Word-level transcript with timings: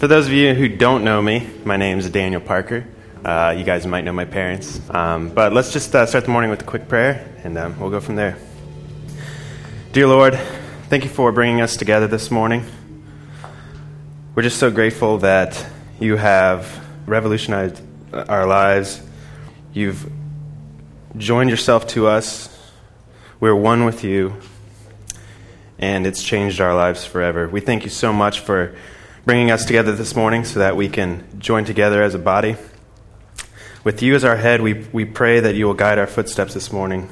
For 0.00 0.08
those 0.08 0.26
of 0.26 0.32
you 0.32 0.54
who 0.54 0.66
don't 0.66 1.04
know 1.04 1.20
me, 1.20 1.46
my 1.62 1.76
name 1.76 1.98
is 1.98 2.08
Daniel 2.08 2.40
Parker. 2.40 2.86
Uh, 3.22 3.54
you 3.54 3.64
guys 3.64 3.86
might 3.86 4.02
know 4.02 4.14
my 4.14 4.24
parents. 4.24 4.80
Um, 4.88 5.28
but 5.28 5.52
let's 5.52 5.74
just 5.74 5.94
uh, 5.94 6.06
start 6.06 6.24
the 6.24 6.30
morning 6.30 6.48
with 6.48 6.62
a 6.62 6.64
quick 6.64 6.88
prayer, 6.88 7.28
and 7.44 7.58
um, 7.58 7.78
we'll 7.78 7.90
go 7.90 8.00
from 8.00 8.16
there. 8.16 8.38
Dear 9.92 10.06
Lord, 10.06 10.38
thank 10.88 11.04
you 11.04 11.10
for 11.10 11.32
bringing 11.32 11.60
us 11.60 11.76
together 11.76 12.06
this 12.06 12.30
morning. 12.30 12.64
We're 14.34 14.42
just 14.42 14.56
so 14.56 14.70
grateful 14.70 15.18
that 15.18 15.66
you 15.98 16.16
have 16.16 16.82
revolutionized 17.04 17.82
our 18.14 18.46
lives. 18.46 19.02
You've 19.74 20.10
joined 21.18 21.50
yourself 21.50 21.86
to 21.88 22.06
us. 22.06 22.48
We're 23.38 23.54
one 23.54 23.84
with 23.84 24.02
you, 24.02 24.36
and 25.78 26.06
it's 26.06 26.22
changed 26.22 26.58
our 26.58 26.74
lives 26.74 27.04
forever. 27.04 27.46
We 27.50 27.60
thank 27.60 27.84
you 27.84 27.90
so 27.90 28.14
much 28.14 28.40
for 28.40 28.74
bringing 29.24 29.50
us 29.50 29.64
together 29.64 29.94
this 29.94 30.16
morning 30.16 30.44
so 30.44 30.60
that 30.60 30.76
we 30.76 30.88
can 30.88 31.24
join 31.38 31.64
together 31.64 32.02
as 32.02 32.14
a 32.14 32.18
body. 32.18 32.56
With 33.84 34.02
you 34.02 34.14
as 34.14 34.24
our 34.24 34.36
head, 34.36 34.62
we, 34.62 34.74
we 34.92 35.04
pray 35.04 35.40
that 35.40 35.54
you 35.54 35.66
will 35.66 35.74
guide 35.74 35.98
our 35.98 36.06
footsteps 36.06 36.54
this 36.54 36.72
morning. 36.72 37.08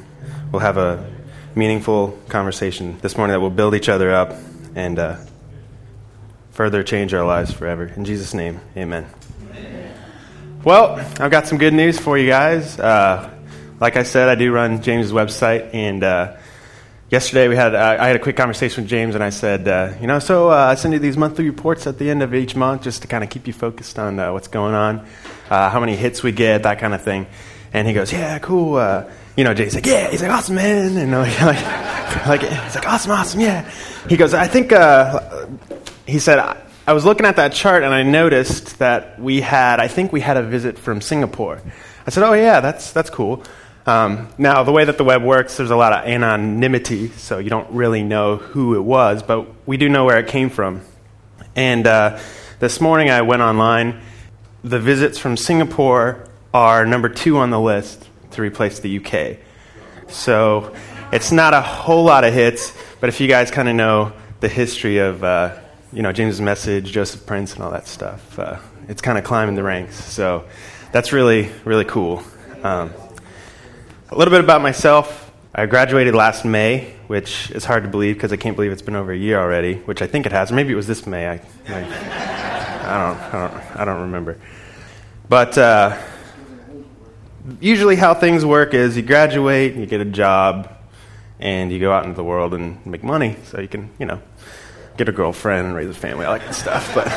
We'll 0.51 0.61
have 0.61 0.79
a 0.79 1.11
meaningful 1.55 2.19
conversation 2.29 2.99
this 3.01 3.17
morning 3.17 3.35
that 3.35 3.41
will 3.41 3.51
build 3.51 3.75
each 3.75 3.89
other 3.89 4.11
up 4.11 4.35
and 4.75 4.99
uh, 4.99 5.17
further 6.51 6.83
change 6.83 7.13
our 7.13 7.27
lives 7.27 7.53
forever. 7.53 7.87
In 7.87 8.05
Jesus' 8.05 8.33
name, 8.33 8.61
amen. 8.77 9.07
amen. 9.55 9.95
Well, 10.65 10.97
I've 11.21 11.31
got 11.31 11.47
some 11.47 11.59
good 11.59 11.75
news 11.75 11.99
for 11.99 12.17
you 12.17 12.27
guys. 12.27 12.79
Uh, 12.79 13.31
like 13.81 13.97
I 13.97 14.03
said, 14.03 14.29
I 14.29 14.35
do 14.35 14.53
run 14.53 14.83
James's 14.83 15.13
website, 15.13 15.75
and 15.75 16.03
uh, 16.03 16.37
yesterday 17.11 17.49
we 17.49 17.57
had 17.57 17.75
uh, 17.75 17.97
I 17.99 18.07
had 18.07 18.17
a 18.17 18.19
quick 18.19 18.37
conversation 18.37 18.85
with 18.85 18.91
James, 18.91 19.15
and 19.15 19.25
I 19.25 19.31
said, 19.31 19.67
uh, 19.67 19.95
you 20.01 20.07
know, 20.07 20.19
so 20.19 20.51
uh, 20.51 20.55
I 20.55 20.75
send 20.75 20.95
you 20.95 21.01
these 21.01 21.17
monthly 21.17 21.45
reports 21.45 21.87
at 21.87 21.99
the 21.99 22.11
end 22.11 22.23
of 22.23 22.35
each 22.35 22.55
month 22.55 22.83
just 22.83 23.03
to 23.03 23.09
kind 23.09 23.25
of 23.25 23.31
keep 23.31 23.47
you 23.47 23.53
focused 23.53 23.99
on 23.99 24.19
uh, 24.19 24.33
what's 24.33 24.49
going 24.49 24.75
on, 24.75 25.07
uh, 25.51 25.71
how 25.71 25.81
many 25.81 25.97
hits 25.97 26.23
we 26.23 26.33
get, 26.33 26.63
that 26.63 26.79
kind 26.79 26.95
of 26.95 27.03
thing. 27.03 27.27
And 27.73 27.87
he 27.87 27.93
goes, 27.93 28.13
yeah, 28.13 28.39
cool. 28.39 28.77
Uh, 28.77 29.11
you 29.37 29.45
know, 29.45 29.55
Jay's 29.55 29.75
like, 29.75 29.87
yeah. 29.87 30.11
He's 30.11 30.23
like, 30.23 30.31
awesome, 30.31 30.55
man. 30.55 30.97
And 30.97 31.13
like, 31.13 32.27
like, 32.27 32.41
he's 32.41 32.75
like, 32.75 32.89
awesome, 32.89 33.13
awesome, 33.13 33.41
yeah. 33.41 33.71
He 34.09 34.17
goes, 34.17 34.35
I 34.35 34.47
think. 34.47 34.71
he 36.07 36.19
said, 36.19 36.39
I 36.87 36.93
was 36.95 37.05
looking 37.05 37.27
at 37.27 37.37
that 37.37 37.53
chart 37.53 37.83
and 37.83 37.93
I 37.93 38.03
noticed 38.03 38.79
that 38.79 39.21
we 39.21 39.43
had, 39.43 39.79
I 39.79 39.89
think 39.89 40.11
we 40.11 40.21
had 40.21 40.39
a 40.39 40.43
visit 40.43 40.79
from 40.79 41.03
Singapore. 41.03 41.61
I 42.07 42.11
said, 42.11 42.23
oh 42.23 42.33
yeah, 42.33 42.61
that's 42.61 42.93
that's 42.93 43.11
cool. 43.11 43.43
Um, 43.89 44.29
now, 44.37 44.65
the 44.65 44.71
way 44.71 44.85
that 44.85 44.99
the 44.99 45.05
web 45.05 45.23
works, 45.23 45.57
there's 45.57 45.71
a 45.71 45.77
lot 45.77 45.95
of 45.95 46.05
anonymity, 46.07 47.09
so 47.13 47.39
you 47.39 47.49
don't 47.49 47.71
really 47.71 48.03
know 48.03 48.37
who 48.37 48.77
it 48.77 48.83
was, 48.83 49.23
but 49.23 49.47
we 49.67 49.79
do 49.79 49.89
know 49.89 50.05
where 50.05 50.19
it 50.19 50.29
came 50.29 50.51
from. 50.51 50.83
And 51.57 51.87
uh, 51.87 52.21
this 52.59 52.83
morning 52.83 53.09
I 53.09 53.23
went 53.23 53.41
online. 53.41 54.03
The 54.63 54.79
visits 54.79 55.17
from 55.17 55.39
Singapore 55.39 56.29
are 56.53 56.85
number 56.85 57.09
two 57.09 57.39
on 57.39 57.49
the 57.49 57.59
list 57.59 58.07
to 58.33 58.43
replace 58.43 58.79
the 58.79 58.99
UK. 58.99 59.39
So 60.13 60.75
it's 61.11 61.33
not 61.33 61.55
a 61.55 61.63
whole 61.63 62.05
lot 62.05 62.25
of 62.25 62.35
hits, 62.35 62.77
but 63.01 63.09
if 63.09 63.23
you 63.23 63.27
guys 63.27 63.51
kind 63.51 63.71
of 63.71 63.75
know 63.75 64.13
the 64.41 64.51
history 64.51 64.99
of 64.99 65.25
uh, 65.25 65.59
you 65.95 66.03
know 66.03 66.13
James' 66.13 66.43
message, 66.43 66.93
Joseph 66.93 67.25
Prince, 67.25 67.55
and 67.55 67.63
all 67.63 67.71
that 67.71 67.89
stuff, 67.89 68.39
uh, 68.39 68.59
it's 68.87 69.01
kind 69.01 69.17
of 69.17 69.25
climbing 69.25 69.55
the 69.55 69.63
ranks. 69.63 69.97
So 70.05 70.45
that's 70.93 71.11
really 71.11 71.51
really 71.65 71.87
cool. 71.87 72.23
Um, 72.63 72.93
a 74.11 74.17
little 74.17 74.33
bit 74.33 74.43
about 74.43 74.63
myself. 74.63 75.31
I 75.55 75.67
graduated 75.67 76.15
last 76.15 76.45
May, 76.45 76.95
which 77.09 77.51
is 77.51 77.65
hard 77.65 77.83
to 77.83 77.91
believe 77.91 78.17
because 78.17 78.33
I 78.33 78.37
can't 78.37 78.57
believe 78.57 78.73
it's 78.73 78.83
been 78.83 78.97
over 78.97 79.13
a 79.13 79.17
year 79.17 79.39
already, 79.39 79.75
which 79.75 80.01
I 80.01 80.07
think 80.07 80.25
it 80.25 80.33
has. 80.33 80.51
or 80.51 80.55
maybe 80.55 80.73
it 80.73 80.77
was 80.77 80.87
this 80.87 81.07
May. 81.07 81.29
I, 81.29 81.33
I, 81.69 81.79
I, 81.79 83.07
don't, 83.07 83.19
I, 83.19 83.31
don't, 83.33 83.81
I 83.81 83.85
don't 83.85 84.01
remember. 84.03 84.39
But 85.29 85.59
uh, 85.59 86.01
usually, 87.61 87.97
how 87.97 88.15
things 88.15 88.47
work 88.47 88.73
is 88.73 88.97
you 88.97 89.03
graduate, 89.03 89.75
you 89.75 89.85
get 89.85 90.01
a 90.01 90.07
job, 90.07 90.73
and 91.39 91.71
you 91.71 91.79
go 91.79 91.93
out 91.93 92.05
into 92.05 92.17
the 92.17 92.25
world 92.25 92.55
and 92.55 92.85
make 92.87 93.05
money 93.05 93.37
so 93.45 93.61
you 93.61 93.69
can, 93.69 93.91
you 93.99 94.07
know, 94.07 94.23
get 94.97 95.09
a 95.09 95.13
girlfriend 95.13 95.67
and 95.67 95.77
raise 95.77 95.91
a 95.91 95.95
family, 95.95 96.25
all 96.25 96.39
that 96.39 96.55
stuff. 96.55 96.95
But 96.95 97.09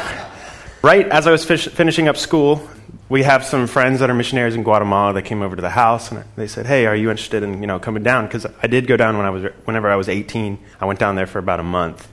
right 0.83 1.07
as 1.07 1.25
I 1.25 1.31
was 1.31 1.45
fish- 1.45 1.69
finishing 1.69 2.09
up 2.09 2.17
school, 2.17 2.67
we 3.11 3.23
have 3.23 3.45
some 3.45 3.67
friends 3.67 3.99
that 3.99 4.09
are 4.09 4.13
missionaries 4.13 4.55
in 4.55 4.63
Guatemala 4.63 5.11
that 5.11 5.23
came 5.23 5.41
over 5.41 5.53
to 5.53 5.61
the 5.61 5.71
house 5.71 6.13
and 6.13 6.23
they 6.37 6.47
said, 6.47 6.65
"Hey, 6.65 6.85
are 6.85 6.95
you 6.95 7.11
interested 7.11 7.43
in 7.43 7.59
you 7.59 7.67
know 7.67 7.77
coming 7.77 8.03
down?" 8.03 8.25
Because 8.25 8.45
I 8.63 8.67
did 8.67 8.87
go 8.87 8.95
down 8.95 9.17
when 9.17 9.25
I 9.25 9.29
was 9.29 9.51
whenever 9.65 9.89
I 9.89 9.97
was 9.97 10.07
18. 10.07 10.57
I 10.79 10.85
went 10.85 10.97
down 10.97 11.15
there 11.15 11.27
for 11.27 11.37
about 11.37 11.59
a 11.59 11.63
month. 11.63 12.07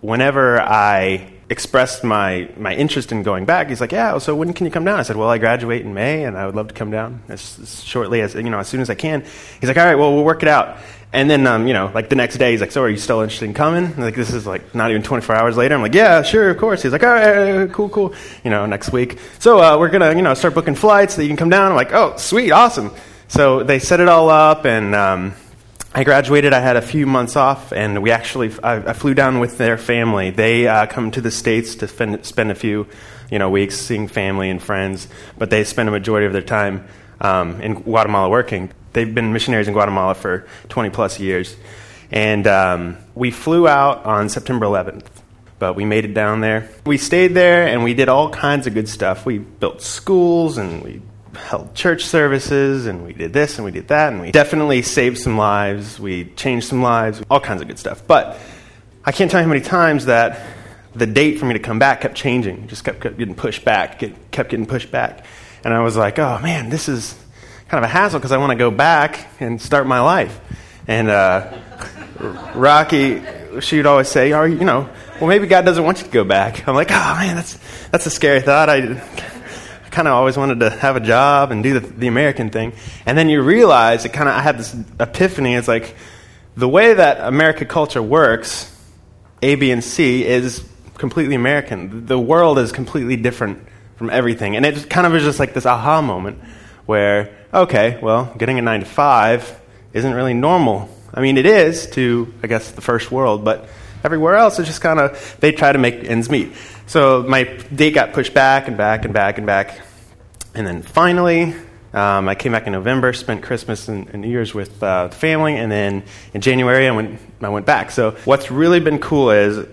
Whenever 0.00 0.60
I 0.60 1.30
expressed 1.48 2.02
my 2.02 2.48
my 2.56 2.74
interest 2.74 3.12
in 3.12 3.22
going 3.22 3.44
back, 3.44 3.68
he's 3.68 3.80
like, 3.80 3.92
"Yeah, 3.92 4.18
so 4.18 4.34
when 4.34 4.52
can 4.54 4.66
you 4.66 4.72
come 4.72 4.84
down?" 4.84 4.98
I 4.98 5.04
said, 5.04 5.16
"Well, 5.16 5.30
I 5.30 5.38
graduate 5.38 5.82
in 5.82 5.94
May, 5.94 6.24
and 6.24 6.36
I 6.36 6.46
would 6.46 6.56
love 6.56 6.66
to 6.66 6.74
come 6.74 6.90
down 6.90 7.22
as, 7.28 7.56
as 7.62 7.84
shortly 7.84 8.20
as 8.20 8.34
you 8.34 8.50
know 8.50 8.58
as 8.58 8.66
soon 8.66 8.80
as 8.80 8.90
I 8.90 8.96
can." 8.96 9.22
He's 9.60 9.68
like, 9.68 9.78
"All 9.78 9.84
right, 9.84 9.94
well, 9.94 10.12
we'll 10.12 10.24
work 10.24 10.42
it 10.42 10.48
out." 10.48 10.78
And 11.14 11.30
then, 11.30 11.46
um, 11.46 11.68
you 11.68 11.74
know, 11.74 11.92
like 11.94 12.08
the 12.08 12.16
next 12.16 12.38
day, 12.38 12.50
he's 12.50 12.60
like, 12.60 12.72
"So, 12.72 12.82
are 12.82 12.88
you 12.88 12.96
still 12.96 13.20
interested 13.20 13.44
in 13.44 13.54
coming?" 13.54 13.96
like, 13.96 14.16
this 14.16 14.34
is 14.34 14.48
like 14.48 14.74
not 14.74 14.90
even 14.90 15.04
24 15.04 15.36
hours 15.36 15.56
later. 15.56 15.76
I'm 15.76 15.80
like, 15.80 15.94
"Yeah, 15.94 16.22
sure, 16.22 16.50
of 16.50 16.58
course." 16.58 16.82
He's 16.82 16.90
like, 16.90 17.04
"All 17.04 17.12
right, 17.12 17.72
cool, 17.72 17.88
cool." 17.88 18.12
You 18.42 18.50
know, 18.50 18.66
next 18.66 18.90
week. 18.90 19.20
So 19.38 19.60
uh, 19.60 19.78
we're 19.78 19.90
gonna, 19.90 20.12
you 20.16 20.22
know, 20.22 20.34
start 20.34 20.54
booking 20.54 20.74
flights 20.74 21.14
that 21.14 21.22
you 21.22 21.28
can 21.28 21.36
come 21.36 21.50
down. 21.50 21.70
I'm 21.70 21.76
like, 21.76 21.92
"Oh, 21.92 22.16
sweet, 22.16 22.50
awesome." 22.50 22.90
So 23.28 23.62
they 23.62 23.78
set 23.78 24.00
it 24.00 24.08
all 24.08 24.28
up, 24.28 24.66
and 24.66 24.92
um, 24.92 25.34
I 25.94 26.02
graduated. 26.02 26.52
I 26.52 26.58
had 26.58 26.76
a 26.76 26.82
few 26.82 27.06
months 27.06 27.36
off, 27.36 27.72
and 27.72 28.02
we 28.02 28.10
actually 28.10 28.50
I, 28.64 28.90
I 28.90 28.92
flew 28.92 29.14
down 29.14 29.38
with 29.38 29.56
their 29.56 29.78
family. 29.78 30.30
They 30.30 30.66
uh, 30.66 30.86
come 30.86 31.12
to 31.12 31.20
the 31.20 31.30
states 31.30 31.76
to 31.76 31.86
spend, 31.86 32.26
spend 32.26 32.50
a 32.50 32.56
few, 32.56 32.88
you 33.30 33.38
know, 33.38 33.50
weeks 33.50 33.76
seeing 33.76 34.08
family 34.08 34.50
and 34.50 34.60
friends, 34.60 35.06
but 35.38 35.50
they 35.50 35.62
spend 35.62 35.88
a 35.88 35.92
majority 35.92 36.26
of 36.26 36.32
their 36.32 36.42
time 36.42 36.88
um, 37.20 37.60
in 37.60 37.74
Guatemala 37.74 38.28
working. 38.28 38.72
They've 38.94 39.12
been 39.12 39.32
missionaries 39.32 39.68
in 39.68 39.74
Guatemala 39.74 40.14
for 40.14 40.46
20 40.68 40.90
plus 40.90 41.20
years. 41.20 41.56
And 42.10 42.46
um, 42.46 42.96
we 43.14 43.30
flew 43.30 43.66
out 43.66 44.04
on 44.04 44.28
September 44.28 44.66
11th, 44.66 45.06
but 45.58 45.74
we 45.74 45.84
made 45.84 46.04
it 46.04 46.14
down 46.14 46.40
there. 46.40 46.70
We 46.86 46.96
stayed 46.96 47.34
there 47.34 47.66
and 47.66 47.82
we 47.82 47.92
did 47.92 48.08
all 48.08 48.30
kinds 48.30 48.66
of 48.66 48.74
good 48.74 48.88
stuff. 48.88 49.26
We 49.26 49.38
built 49.38 49.82
schools 49.82 50.58
and 50.58 50.82
we 50.82 51.02
held 51.34 51.74
church 51.74 52.04
services 52.04 52.86
and 52.86 53.04
we 53.04 53.12
did 53.12 53.32
this 53.32 53.56
and 53.58 53.64
we 53.64 53.72
did 53.72 53.88
that 53.88 54.12
and 54.12 54.22
we 54.22 54.30
definitely 54.30 54.82
saved 54.82 55.18
some 55.18 55.36
lives. 55.36 55.98
We 55.98 56.26
changed 56.36 56.68
some 56.68 56.80
lives, 56.80 57.20
all 57.28 57.40
kinds 57.40 57.62
of 57.62 57.68
good 57.68 57.80
stuff. 57.80 58.06
But 58.06 58.38
I 59.04 59.10
can't 59.10 59.28
tell 59.28 59.40
you 59.40 59.44
how 59.44 59.52
many 59.52 59.64
times 59.64 60.06
that 60.06 60.40
the 60.94 61.06
date 61.06 61.40
for 61.40 61.46
me 61.46 61.54
to 61.54 61.58
come 61.58 61.80
back 61.80 62.02
kept 62.02 62.14
changing, 62.14 62.68
just 62.68 62.84
kept, 62.84 63.00
kept 63.00 63.18
getting 63.18 63.34
pushed 63.34 63.64
back, 63.64 63.98
kept 64.30 64.50
getting 64.50 64.66
pushed 64.66 64.92
back. 64.92 65.24
And 65.64 65.74
I 65.74 65.80
was 65.80 65.96
like, 65.96 66.20
oh 66.20 66.38
man, 66.40 66.68
this 66.68 66.88
is 66.88 67.18
kind 67.68 67.84
of 67.84 67.90
a 67.90 67.92
hassle 67.92 68.18
because 68.18 68.32
I 68.32 68.38
want 68.38 68.50
to 68.50 68.56
go 68.58 68.70
back 68.70 69.28
and 69.40 69.60
start 69.60 69.86
my 69.86 70.00
life. 70.00 70.40
And 70.86 71.08
uh, 71.08 71.56
Rocky, 72.54 73.22
she'd 73.60 73.86
always 73.86 74.08
say, 74.08 74.32
"Are 74.32 74.46
you, 74.46 74.64
know, 74.64 74.88
well, 75.20 75.28
maybe 75.28 75.46
God 75.46 75.64
doesn't 75.64 75.84
want 75.84 75.98
you 75.98 76.04
to 76.04 76.10
go 76.10 76.24
back." 76.24 76.66
I'm 76.68 76.74
like, 76.74 76.90
"Oh 76.90 77.16
man, 77.18 77.36
that's 77.36 77.58
that's 77.88 78.06
a 78.06 78.10
scary 78.10 78.40
thought." 78.40 78.68
I, 78.68 79.02
kind 79.94 80.08
of 80.08 80.14
always 80.14 80.36
wanted 80.36 80.58
to 80.58 80.70
have 80.70 80.96
a 80.96 81.00
job 81.00 81.52
and 81.52 81.62
do 81.62 81.78
the, 81.78 81.86
the 81.86 82.08
American 82.08 82.50
thing, 82.50 82.72
and 83.06 83.16
then 83.16 83.28
you 83.28 83.40
realize 83.40 84.04
it 84.04 84.12
kind 84.12 84.28
of. 84.28 84.34
I 84.34 84.40
had 84.40 84.58
this 84.58 84.74
epiphany. 84.98 85.54
It's 85.54 85.68
like 85.68 85.94
the 86.56 86.68
way 86.68 86.94
that 86.94 87.20
American 87.20 87.68
culture 87.68 88.02
works, 88.02 88.76
A, 89.40 89.54
B, 89.54 89.70
and 89.70 89.82
C 89.82 90.26
is 90.26 90.64
completely 90.98 91.36
American. 91.36 92.06
The 92.06 92.18
world 92.18 92.58
is 92.58 92.72
completely 92.72 93.16
different 93.16 93.64
from 93.96 94.10
everything, 94.10 94.56
and 94.56 94.66
it 94.66 94.90
kind 94.90 95.06
of 95.06 95.14
is 95.14 95.22
just 95.22 95.38
like 95.38 95.54
this 95.54 95.64
aha 95.64 96.02
moment 96.02 96.40
where 96.86 97.43
okay, 97.54 97.98
well, 98.02 98.34
getting 98.36 98.58
a 98.58 98.62
nine 98.62 98.80
to 98.80 98.86
five 98.86 99.60
isn't 99.92 100.12
really 100.12 100.34
normal. 100.34 100.88
I 101.12 101.20
mean, 101.20 101.38
it 101.38 101.46
is 101.46 101.86
to, 101.90 102.32
I 102.42 102.48
guess, 102.48 102.72
the 102.72 102.80
first 102.80 103.12
world, 103.12 103.44
but 103.44 103.68
everywhere 104.02 104.34
else, 104.34 104.58
it's 104.58 104.68
just 104.68 104.80
kind 104.80 104.98
of, 104.98 105.36
they 105.40 105.52
try 105.52 105.70
to 105.70 105.78
make 105.78 106.04
ends 106.04 106.28
meet. 106.28 106.52
So 106.86 107.22
my 107.22 107.44
date 107.44 107.92
got 107.94 108.12
pushed 108.12 108.34
back 108.34 108.66
and 108.68 108.76
back 108.76 109.04
and 109.04 109.14
back 109.14 109.38
and 109.38 109.46
back. 109.46 109.80
And 110.54 110.66
then 110.66 110.82
finally, 110.82 111.54
um, 111.92 112.28
I 112.28 112.34
came 112.34 112.50
back 112.50 112.66
in 112.66 112.72
November, 112.72 113.12
spent 113.12 113.44
Christmas 113.44 113.88
and, 113.88 114.08
and 114.10 114.22
New 114.22 114.28
Year's 114.28 114.52
with 114.52 114.82
uh, 114.82 115.06
the 115.06 115.14
family, 115.14 115.56
and 115.56 115.70
then 115.70 116.02
in 116.34 116.40
January 116.40 116.88
I 116.88 116.90
went, 116.90 117.20
I 117.40 117.48
went 117.48 117.66
back. 117.66 117.92
So 117.92 118.12
what's 118.24 118.50
really 118.50 118.80
been 118.80 118.98
cool 118.98 119.30
is 119.30 119.64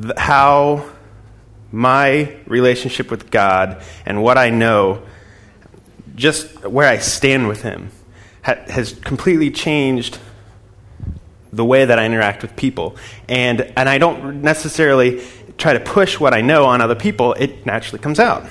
th- 0.00 0.14
how 0.18 0.84
my 1.72 2.36
relationship 2.46 3.10
with 3.10 3.30
God 3.30 3.82
and 4.04 4.22
what 4.22 4.36
I 4.36 4.50
know 4.50 5.02
just 6.18 6.64
where 6.64 6.88
I 6.88 6.98
stand 6.98 7.48
with 7.48 7.62
Him 7.62 7.90
ha- 8.42 8.58
has 8.68 8.92
completely 8.92 9.50
changed 9.50 10.18
the 11.52 11.64
way 11.64 11.84
that 11.84 11.98
I 11.98 12.04
interact 12.04 12.42
with 12.42 12.54
people. 12.56 12.96
And, 13.28 13.72
and 13.76 13.88
I 13.88 13.98
don't 13.98 14.42
necessarily 14.42 15.22
try 15.56 15.72
to 15.72 15.80
push 15.80 16.20
what 16.20 16.34
I 16.34 16.40
know 16.40 16.66
on 16.66 16.80
other 16.80 16.94
people, 16.94 17.32
it 17.34 17.64
naturally 17.64 18.00
comes 18.00 18.20
out. 18.20 18.44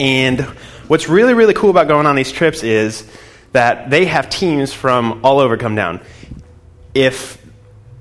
And 0.00 0.40
what's 0.88 1.08
really, 1.08 1.34
really 1.34 1.54
cool 1.54 1.70
about 1.70 1.88
going 1.88 2.06
on 2.06 2.16
these 2.16 2.32
trips 2.32 2.62
is 2.62 3.08
that 3.52 3.90
they 3.90 4.06
have 4.06 4.28
teams 4.28 4.72
from 4.72 5.20
all 5.24 5.38
over 5.38 5.56
come 5.56 5.74
down. 5.74 6.00
If 6.94 7.42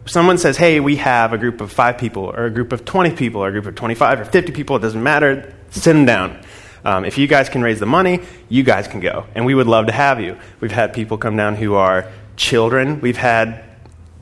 someone 0.05 0.37
says, 0.37 0.57
hey, 0.57 0.79
we 0.79 0.97
have 0.97 1.33
a 1.33 1.37
group 1.37 1.61
of 1.61 1.71
five 1.71 1.97
people, 1.97 2.23
or 2.23 2.45
a 2.45 2.49
group 2.49 2.71
of 2.71 2.85
20 2.85 3.11
people, 3.15 3.43
or 3.43 3.47
a 3.47 3.51
group 3.51 3.65
of 3.65 3.75
25 3.75 4.21
or 4.21 4.25
50 4.25 4.51
people, 4.51 4.75
it 4.75 4.79
doesn't 4.79 5.01
matter, 5.01 5.53
send 5.69 5.99
them 5.99 6.05
down. 6.05 6.43
Um, 6.83 7.05
if 7.05 7.17
you 7.17 7.27
guys 7.27 7.49
can 7.49 7.61
raise 7.61 7.79
the 7.79 7.85
money, 7.85 8.21
you 8.49 8.63
guys 8.63 8.87
can 8.87 8.99
go. 8.99 9.25
And 9.35 9.45
we 9.45 9.53
would 9.53 9.67
love 9.67 9.87
to 9.87 9.91
have 9.91 10.19
you. 10.19 10.37
We've 10.59 10.71
had 10.71 10.93
people 10.93 11.17
come 11.17 11.37
down 11.37 11.55
who 11.55 11.75
are 11.75 12.11
children, 12.35 13.01
we've 13.01 13.17
had 13.17 13.63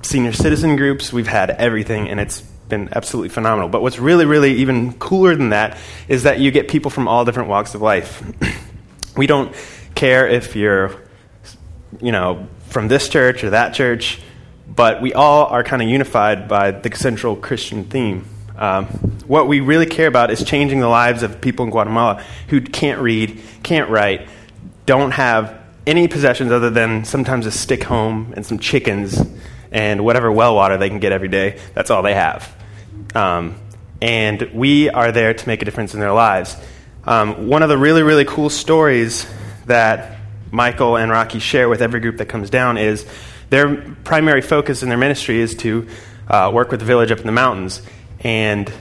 senior 0.01 0.33
citizen 0.33 0.75
groups, 0.75 1.13
we've 1.13 1.27
had 1.27 1.51
everything, 1.51 2.09
and 2.09 2.19
it's 2.19 2.41
been 2.41 2.89
absolutely 2.93 3.29
phenomenal. 3.29 3.69
But 3.69 3.81
what's 3.81 3.99
really, 3.99 4.25
really 4.25 4.53
even 4.55 4.93
cooler 4.93 5.35
than 5.35 5.49
that 5.49 5.77
is 6.07 6.23
that 6.23 6.39
you 6.39 6.51
get 6.51 6.67
people 6.67 6.91
from 6.91 7.07
all 7.07 7.25
different 7.25 7.49
walks 7.49 7.73
of 7.75 7.81
life. 7.81 8.23
we 9.17 9.27
don't 9.27 9.55
care 9.95 10.27
if 10.27 10.55
you're, 10.55 10.95
you 11.99 12.11
know, 12.11 12.47
from 12.67 12.87
this 12.87 13.09
church 13.09 13.43
or 13.43 13.49
that 13.51 13.73
church, 13.73 14.21
but 14.67 15.01
we 15.01 15.13
all 15.13 15.47
are 15.47 15.63
kind 15.63 15.81
of 15.81 15.87
unified 15.89 16.47
by 16.47 16.71
the 16.71 16.95
central 16.95 17.35
Christian 17.35 17.83
theme. 17.85 18.25
Um, 18.59 18.87
what 19.25 19.47
we 19.47 19.61
really 19.61 19.85
care 19.85 20.07
about 20.07 20.31
is 20.31 20.43
changing 20.43 20.81
the 20.81 20.89
lives 20.89 21.23
of 21.23 21.39
people 21.39 21.63
in 21.63 21.71
Guatemala 21.71 22.23
who 22.49 22.59
can't 22.59 22.99
read, 22.99 23.41
can't 23.63 23.89
write, 23.89 24.27
don't 24.85 25.11
have 25.11 25.57
any 25.87 26.09
possessions 26.09 26.51
other 26.51 26.69
than 26.69 27.05
sometimes 27.05 27.45
a 27.45 27.51
stick 27.51 27.83
home 27.83 28.33
and 28.35 28.45
some 28.45 28.59
chickens 28.59 29.25
and 29.71 30.03
whatever 30.03 30.29
well 30.29 30.55
water 30.55 30.77
they 30.77 30.89
can 30.89 30.99
get 30.99 31.13
every 31.13 31.29
day. 31.29 31.57
That's 31.73 31.89
all 31.89 32.03
they 32.03 32.13
have. 32.13 32.53
Um, 33.15 33.55
and 34.01 34.41
we 34.53 34.89
are 34.89 35.13
there 35.13 35.33
to 35.33 35.47
make 35.47 35.61
a 35.61 35.65
difference 35.65 35.93
in 35.93 36.01
their 36.01 36.13
lives. 36.13 36.57
Um, 37.05 37.47
one 37.47 37.63
of 37.63 37.69
the 37.69 37.77
really, 37.77 38.03
really 38.03 38.25
cool 38.25 38.49
stories 38.49 39.25
that 39.67 40.17
Michael 40.51 40.97
and 40.97 41.09
Rocky 41.09 41.39
share 41.39 41.69
with 41.69 41.81
every 41.81 42.01
group 42.01 42.17
that 42.17 42.27
comes 42.27 42.49
down 42.49 42.77
is 42.77 43.05
their 43.49 43.95
primary 44.03 44.41
focus 44.41 44.83
in 44.83 44.89
their 44.89 44.97
ministry 44.97 45.39
is 45.39 45.55
to 45.55 45.87
uh, 46.27 46.51
work 46.53 46.71
with 46.71 46.81
the 46.81 46.85
village 46.85 47.11
up 47.11 47.19
in 47.19 47.25
the 47.25 47.31
mountains. 47.31 47.81
And 48.21 48.71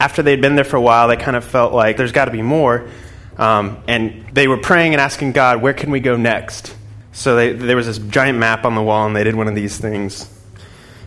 after 0.00 0.22
they'd 0.22 0.40
been 0.40 0.54
there 0.54 0.64
for 0.64 0.76
a 0.76 0.80
while, 0.80 1.08
they 1.08 1.16
kind 1.16 1.36
of 1.36 1.44
felt 1.44 1.72
like 1.72 1.96
there's 1.96 2.12
got 2.12 2.26
to 2.26 2.30
be 2.30 2.42
more. 2.42 2.88
Um, 3.36 3.82
and 3.86 4.26
they 4.32 4.48
were 4.48 4.56
praying 4.56 4.94
and 4.94 5.00
asking 5.00 5.32
God, 5.32 5.62
where 5.62 5.72
can 5.72 5.90
we 5.90 6.00
go 6.00 6.16
next? 6.16 6.74
So 7.12 7.36
they, 7.36 7.52
there 7.52 7.76
was 7.76 7.86
this 7.86 7.98
giant 7.98 8.38
map 8.38 8.64
on 8.64 8.74
the 8.74 8.82
wall, 8.82 9.06
and 9.06 9.14
they 9.16 9.24
did 9.24 9.34
one 9.34 9.48
of 9.48 9.54
these 9.54 9.78
things. 9.78 10.32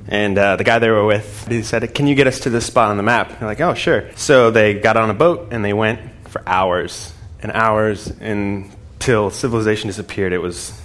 And 0.08 0.38
uh, 0.38 0.56
the 0.56 0.64
guy 0.64 0.80
they 0.80 0.90
were 0.90 1.06
with, 1.06 1.48
he 1.48 1.62
said, 1.62 1.94
Can 1.94 2.08
you 2.08 2.16
get 2.16 2.28
us 2.28 2.42
to 2.42 2.50
this 2.50 2.66
spot 2.66 2.90
on 2.90 2.98
the 2.98 3.04
map? 3.04 3.40
they're 3.40 3.48
like, 3.48 3.62
Oh, 3.62 3.74
sure. 3.74 4.10
So 4.16 4.52
they 4.52 4.74
got 4.74 4.98
on 4.98 5.10
a 5.10 5.14
boat 5.14 5.50
and 5.52 5.64
they 5.64 5.74
went 5.74 6.02
for 6.28 6.42
hours 6.48 7.14
and 7.42 7.52
hours 7.52 8.08
until 8.08 9.30
civilization 9.30 9.88
disappeared. 9.88 10.34
It 10.34 10.40
was 10.40 10.78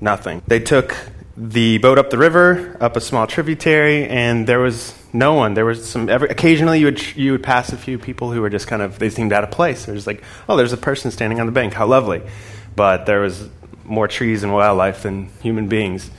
nothing. 0.00 0.42
They 0.46 0.60
took 0.60 0.96
the 1.36 1.78
boat 1.78 1.98
up 1.98 2.10
the 2.10 2.18
river, 2.18 2.76
up 2.80 2.96
a 2.96 3.00
small 3.00 3.26
tributary, 3.26 4.06
and 4.08 4.46
there 4.46 4.58
was 4.58 4.94
no 5.12 5.34
one. 5.34 5.54
There 5.54 5.64
was 5.64 5.88
some. 5.88 6.08
Every, 6.08 6.28
occasionally, 6.28 6.80
you 6.80 6.86
would 6.86 7.16
you 7.16 7.32
would 7.32 7.42
pass 7.42 7.72
a 7.72 7.76
few 7.76 7.98
people 7.98 8.32
who 8.32 8.40
were 8.40 8.50
just 8.50 8.66
kind 8.66 8.82
of 8.82 8.98
they 8.98 9.10
seemed 9.10 9.32
out 9.32 9.44
of 9.44 9.50
place. 9.50 9.84
There's 9.84 10.06
like, 10.06 10.22
oh, 10.48 10.56
there's 10.56 10.72
a 10.72 10.78
person 10.78 11.10
standing 11.10 11.40
on 11.40 11.46
the 11.46 11.52
bank. 11.52 11.74
How 11.74 11.86
lovely! 11.86 12.22
But 12.74 13.06
there 13.06 13.20
was 13.20 13.48
more 13.84 14.08
trees 14.08 14.42
and 14.42 14.52
wildlife 14.52 15.02
than 15.02 15.28
human 15.42 15.68
beings. 15.68 16.10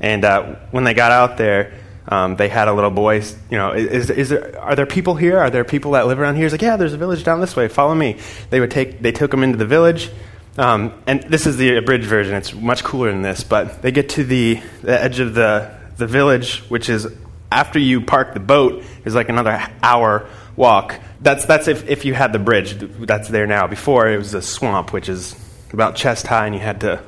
And 0.00 0.24
uh, 0.24 0.56
when 0.70 0.84
they 0.84 0.94
got 0.94 1.10
out 1.10 1.36
there, 1.36 1.74
um, 2.06 2.36
they 2.36 2.48
had 2.48 2.68
a 2.68 2.72
little 2.72 2.90
boy. 2.90 3.22
You 3.50 3.58
know, 3.58 3.72
is, 3.72 4.08
is 4.10 4.28
there, 4.30 4.58
are 4.60 4.76
there 4.76 4.86
people 4.86 5.14
here? 5.14 5.38
Are 5.38 5.50
there 5.50 5.64
people 5.64 5.92
that 5.92 6.06
live 6.06 6.18
around 6.18 6.36
here? 6.36 6.44
He's 6.44 6.52
like, 6.52 6.62
yeah, 6.62 6.76
there's 6.76 6.94
a 6.94 6.98
village 6.98 7.24
down 7.24 7.40
this 7.40 7.54
way. 7.56 7.68
Follow 7.68 7.94
me. 7.94 8.18
They 8.50 8.60
would 8.60 8.70
take. 8.70 9.02
They 9.02 9.12
took 9.12 9.32
him 9.32 9.42
into 9.42 9.58
the 9.58 9.66
village. 9.66 10.10
Um, 10.56 10.92
and 11.06 11.22
this 11.24 11.46
is 11.46 11.56
the 11.56 11.76
abridged 11.76 12.06
version. 12.06 12.34
It's 12.34 12.52
much 12.52 12.82
cooler 12.82 13.12
than 13.12 13.22
this. 13.22 13.44
But 13.44 13.82
they 13.82 13.92
get 13.92 14.08
to 14.10 14.24
the, 14.24 14.60
the 14.82 15.00
edge 15.00 15.20
of 15.20 15.34
the, 15.34 15.72
the 15.98 16.06
village, 16.06 16.60
which 16.68 16.88
is 16.88 17.06
after 17.50 17.78
you 17.78 18.00
park 18.00 18.34
the 18.34 18.40
boat, 18.40 18.84
is 19.04 19.14
like 19.14 19.28
another 19.28 19.66
hour 19.82 20.28
walk. 20.56 21.00
That's, 21.20 21.46
that's 21.46 21.68
if, 21.68 21.88
if 21.88 22.04
you 22.04 22.14
had 22.14 22.32
the 22.32 22.38
bridge. 22.38 22.74
That's 22.78 23.28
there 23.28 23.46
now. 23.46 23.66
Before, 23.66 24.08
it 24.08 24.18
was 24.18 24.34
a 24.34 24.42
swamp, 24.42 24.92
which 24.92 25.08
is 25.08 25.34
about 25.72 25.96
chest 25.96 26.26
high, 26.26 26.46
and 26.46 26.54
you 26.54 26.60
had 26.60 26.80
to 26.82 27.02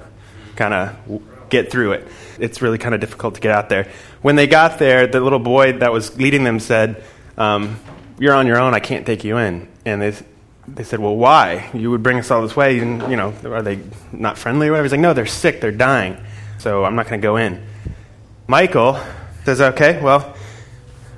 kind 0.56 0.74
of 0.74 1.22
get 1.50 1.70
through 1.70 1.92
it. 1.92 2.08
It's 2.38 2.62
really 2.62 2.78
kind 2.78 2.94
of 2.94 3.00
difficult 3.00 3.34
to 3.34 3.40
get 3.40 3.52
out 3.52 3.68
there. 3.68 3.88
When 4.22 4.36
they 4.36 4.46
got 4.46 4.78
there, 4.78 5.06
the 5.06 5.20
little 5.20 5.38
boy 5.38 5.78
that 5.78 5.92
was 5.92 6.16
leading 6.16 6.44
them 6.44 6.60
said, 6.60 7.02
um, 7.36 7.78
You're 8.18 8.34
on 8.34 8.46
your 8.46 8.58
own. 8.58 8.74
I 8.74 8.80
can't 8.80 9.04
take 9.04 9.24
you 9.24 9.36
in. 9.36 9.68
And 9.84 10.00
they, 10.00 10.14
they 10.68 10.84
said, 10.84 11.00
Well, 11.00 11.16
why? 11.16 11.70
You 11.74 11.90
would 11.90 12.02
bring 12.02 12.18
us 12.18 12.30
all 12.30 12.42
this 12.42 12.56
way. 12.56 12.78
And, 12.78 13.02
you 13.10 13.16
know, 13.16 13.34
are 13.44 13.62
they 13.62 13.80
not 14.12 14.38
friendly 14.38 14.68
or 14.68 14.72
whatever? 14.72 14.84
He's 14.84 14.92
like, 14.92 15.00
No, 15.00 15.12
they're 15.12 15.26
sick. 15.26 15.60
They're 15.60 15.72
dying. 15.72 16.16
So 16.58 16.84
I'm 16.84 16.94
not 16.94 17.08
going 17.08 17.20
to 17.20 17.26
go 17.26 17.36
in. 17.36 17.66
Michael 18.46 19.00
says, 19.56 19.72
Okay, 19.72 20.00
well, 20.00 20.36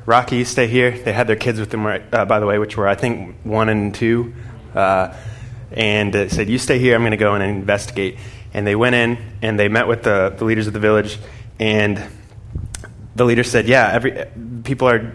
Rocky, 0.06 0.38
you 0.38 0.44
stay 0.46 0.66
here. 0.66 0.90
They 0.90 1.12
had 1.12 1.26
their 1.26 1.36
kids 1.36 1.60
with 1.60 1.70
them, 1.70 1.86
right, 1.86 2.02
uh, 2.12 2.24
by 2.24 2.40
the 2.40 2.46
way, 2.46 2.58
which 2.58 2.78
were, 2.78 2.88
I 2.88 2.94
think, 2.94 3.36
one 3.44 3.68
and 3.68 3.94
two. 3.94 4.32
Uh, 4.74 5.14
and 5.70 6.16
uh, 6.16 6.28
said, 6.30 6.48
You 6.48 6.56
stay 6.56 6.78
here. 6.78 6.94
I'm 6.94 7.02
going 7.02 7.10
to 7.10 7.18
go 7.18 7.34
and 7.34 7.42
investigate. 7.42 8.18
And 8.54 8.66
they 8.66 8.74
went 8.74 8.94
in 8.94 9.18
and 9.42 9.58
they 9.58 9.68
met 9.68 9.86
with 9.86 10.02
the, 10.02 10.34
the 10.36 10.44
leaders 10.44 10.66
of 10.66 10.72
the 10.72 10.80
village. 10.80 11.18
And 11.60 12.02
the 13.14 13.24
leader 13.24 13.44
said, 13.44 13.68
Yeah, 13.68 13.90
every, 13.92 14.24
people 14.64 14.88
are 14.88 15.14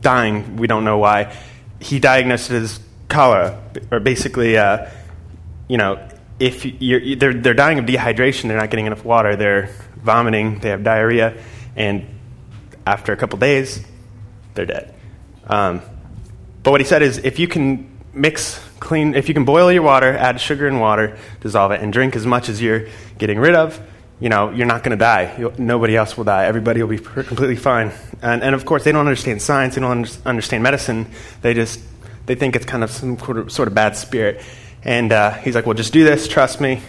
dying. 0.00 0.56
We 0.56 0.66
don't 0.66 0.84
know 0.84 0.98
why. 0.98 1.32
He 1.80 2.00
diagnosed 2.00 2.50
it 2.50 2.56
as 2.62 2.80
cholera, 3.08 3.62
or 3.92 4.00
basically, 4.00 4.56
uh, 4.58 4.90
you 5.68 5.76
know, 5.76 6.08
if 6.40 6.64
they're, 7.20 7.34
they're 7.34 7.54
dying 7.54 7.78
of 7.78 7.86
dehydration, 7.86 8.48
they're 8.48 8.56
not 8.56 8.70
getting 8.70 8.86
enough 8.86 9.04
water, 9.04 9.36
they're 9.36 9.70
vomiting, 9.96 10.58
they 10.58 10.70
have 10.70 10.82
diarrhea, 10.82 11.40
and 11.76 12.15
after 12.86 13.12
a 13.12 13.16
couple 13.16 13.38
days, 13.38 13.84
they're 14.54 14.66
dead. 14.66 14.94
Um, 15.46 15.82
but 16.62 16.70
what 16.70 16.80
he 16.80 16.86
said 16.86 17.02
is 17.02 17.18
if 17.18 17.38
you 17.38 17.48
can 17.48 17.90
mix 18.14 18.60
clean, 18.80 19.14
if 19.14 19.28
you 19.28 19.34
can 19.34 19.44
boil 19.44 19.70
your 19.70 19.82
water, 19.82 20.16
add 20.16 20.40
sugar 20.40 20.66
and 20.66 20.80
water, 20.80 21.18
dissolve 21.40 21.72
it, 21.72 21.80
and 21.82 21.92
drink 21.92 22.16
as 22.16 22.24
much 22.24 22.48
as 22.48 22.62
you're 22.62 22.86
getting 23.18 23.38
rid 23.38 23.54
of, 23.54 23.80
you 24.18 24.28
know, 24.28 24.50
you're 24.50 24.66
not 24.66 24.82
going 24.82 24.96
to 24.96 25.02
die. 25.02 25.34
You'll, 25.38 25.52
nobody 25.58 25.94
else 25.96 26.16
will 26.16 26.24
die. 26.24 26.46
Everybody 26.46 26.82
will 26.82 26.88
be 26.88 26.98
completely 26.98 27.56
fine. 27.56 27.92
And, 28.22 28.42
and 28.42 28.54
of 28.54 28.64
course, 28.64 28.84
they 28.84 28.92
don't 28.92 29.06
understand 29.06 29.42
science. 29.42 29.74
They 29.74 29.82
don't 29.82 30.26
understand 30.26 30.62
medicine. 30.62 31.06
They 31.42 31.52
just 31.52 31.80
they 32.26 32.34
think 32.34 32.56
it's 32.56 32.66
kind 32.66 32.84
of 32.84 32.90
some 32.90 33.18
sort 33.18 33.68
of 33.68 33.74
bad 33.74 33.96
spirit. 33.96 34.42
And 34.82 35.12
uh, 35.12 35.32
he's 35.32 35.54
like, 35.54 35.66
well, 35.66 35.74
just 35.74 35.92
do 35.92 36.04
this, 36.04 36.28
trust 36.28 36.60
me, 36.60 36.80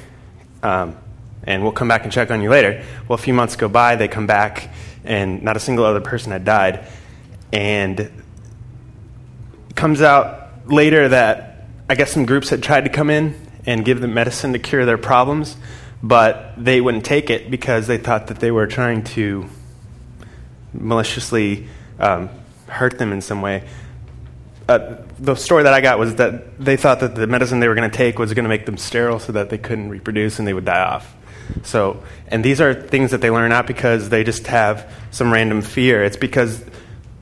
um, 0.61 0.97
and 1.44 1.63
we'll 1.63 1.71
come 1.71 1.88
back 1.88 2.03
and 2.03 2.11
check 2.11 2.29
on 2.29 2.41
you 2.41 2.49
later. 2.49 2.83
Well, 3.07 3.15
a 3.15 3.21
few 3.21 3.33
months 3.33 3.55
go 3.55 3.67
by, 3.67 3.95
they 3.95 4.07
come 4.07 4.27
back, 4.27 4.69
and 5.07 5.42
not 5.44 5.57
a 5.57 5.59
single 5.59 5.86
other 5.86 6.01
person 6.01 6.31
had 6.31 6.45
died. 6.45 6.86
And 7.51 8.00
it 8.00 8.12
comes 9.75 10.01
out 10.01 10.68
later 10.68 11.09
that 11.09 11.68
I 11.89 11.95
guess 11.95 12.12
some 12.12 12.25
groups 12.25 12.50
had 12.50 12.62
tried 12.62 12.83
to 12.83 12.89
come 12.89 13.09
in 13.09 13.40
and 13.66 13.83
give 13.83 14.02
them 14.02 14.14
medicine 14.14 14.54
to 14.54 14.59
cure 14.59 14.85
their 14.85 14.97
problems, 14.97 15.56
but 16.04 16.54
they 16.57 16.81
wouldn't 16.81 17.06
take 17.06 17.30
it 17.30 17.49
because 17.49 17.87
they 17.87 17.97
thought 17.97 18.28
that 18.28 18.40
they 18.40 18.52
were 18.52 18.68
trying 18.68 19.04
to 19.04 19.49
maliciously 20.73 21.68
um, 21.99 22.30
hurt 22.68 22.97
them 22.97 23.11
in 23.11 23.21
some 23.21 23.42
way 23.42 23.64
uh, 24.68 24.97
the 25.19 25.35
story 25.35 25.64
that 25.64 25.73
I 25.73 25.81
got 25.81 25.97
was 25.97 26.16
that 26.16 26.59
they 26.59 26.78
thought 26.78 26.99
that 26.99 27.16
the 27.16 27.28
medicine 27.28 27.59
they 27.59 27.68
were 27.68 27.76
going 27.76 27.90
to 27.90 27.95
take 27.95 28.19
was 28.19 28.33
going 28.33 28.44
to 28.44 28.49
make 28.49 28.66
them 28.66 28.78
sterile 28.78 29.19
so 29.19 29.31
that 29.31 29.49
they 29.49 29.57
couldn't 29.57 29.90
reproduce 29.90 30.40
and 30.40 30.47
they 30.47 30.54
would 30.54 30.66
die 30.66 30.81
off. 30.81 31.16
So, 31.63 32.04
and 32.27 32.44
these 32.44 32.61
are 32.61 32.73
things 32.73 33.11
that 33.11 33.21
they 33.21 33.30
learn 33.30 33.49
not 33.49 33.68
because 33.68 34.09
they 34.09 34.23
just 34.23 34.47
have 34.47 34.92
some 35.11 35.31
random 35.31 35.61
fear. 35.61 36.04
It's 36.04 36.18
because 36.18 36.63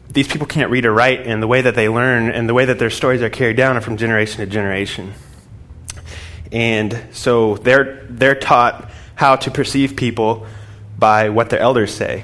these 0.09 0.27
people 0.27 0.47
can't 0.47 0.71
read 0.71 0.85
or 0.85 0.93
write, 0.93 1.27
and 1.27 1.41
the 1.41 1.47
way 1.47 1.61
that 1.61 1.75
they 1.75 1.89
learn 1.89 2.29
and 2.29 2.47
the 2.47 2.53
way 2.53 2.65
that 2.65 2.79
their 2.79 2.89
stories 2.89 3.21
are 3.21 3.29
carried 3.29 3.57
down 3.57 3.77
are 3.77 3.81
from 3.81 3.97
generation 3.97 4.37
to 4.37 4.45
generation. 4.45 5.13
And 6.51 6.99
so 7.11 7.55
they're, 7.57 8.05
they're 8.09 8.35
taught 8.35 8.89
how 9.15 9.35
to 9.37 9.51
perceive 9.51 9.95
people 9.95 10.45
by 10.97 11.29
what 11.29 11.49
their 11.49 11.59
elders 11.59 11.93
say. 11.93 12.23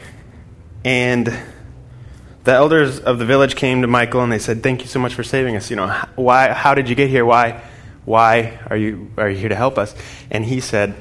And 0.86 1.28
the 2.44 2.52
elders 2.52 3.00
of 3.00 3.20
the 3.20 3.26
village 3.26 3.56
came 3.56 3.82
to 3.82 3.88
Michael 3.88 4.24
and 4.24 4.32
they 4.32 4.40
said, 4.40 4.64
"Thank 4.64 4.82
you 4.82 4.88
so 4.88 5.00
much 5.00 5.14
for 5.14 5.24
saving 5.24 5.56
us. 5.56 5.70
You 5.70 5.76
know, 5.76 5.88
why? 6.16 6.54
How 6.54 6.74
did 6.74 6.90
you 6.90 6.96
get 6.96 7.10
here? 7.10 7.24
Why? 7.24 7.62
Why 8.06 8.58
are 8.68 8.78
you 8.78 9.12
are 9.18 9.30
you 9.30 9.38
here 9.38 9.50
to 9.50 9.56
help 9.56 9.78
us?" 9.78 9.94
And 10.32 10.44
he 10.44 10.60
said, 10.60 10.96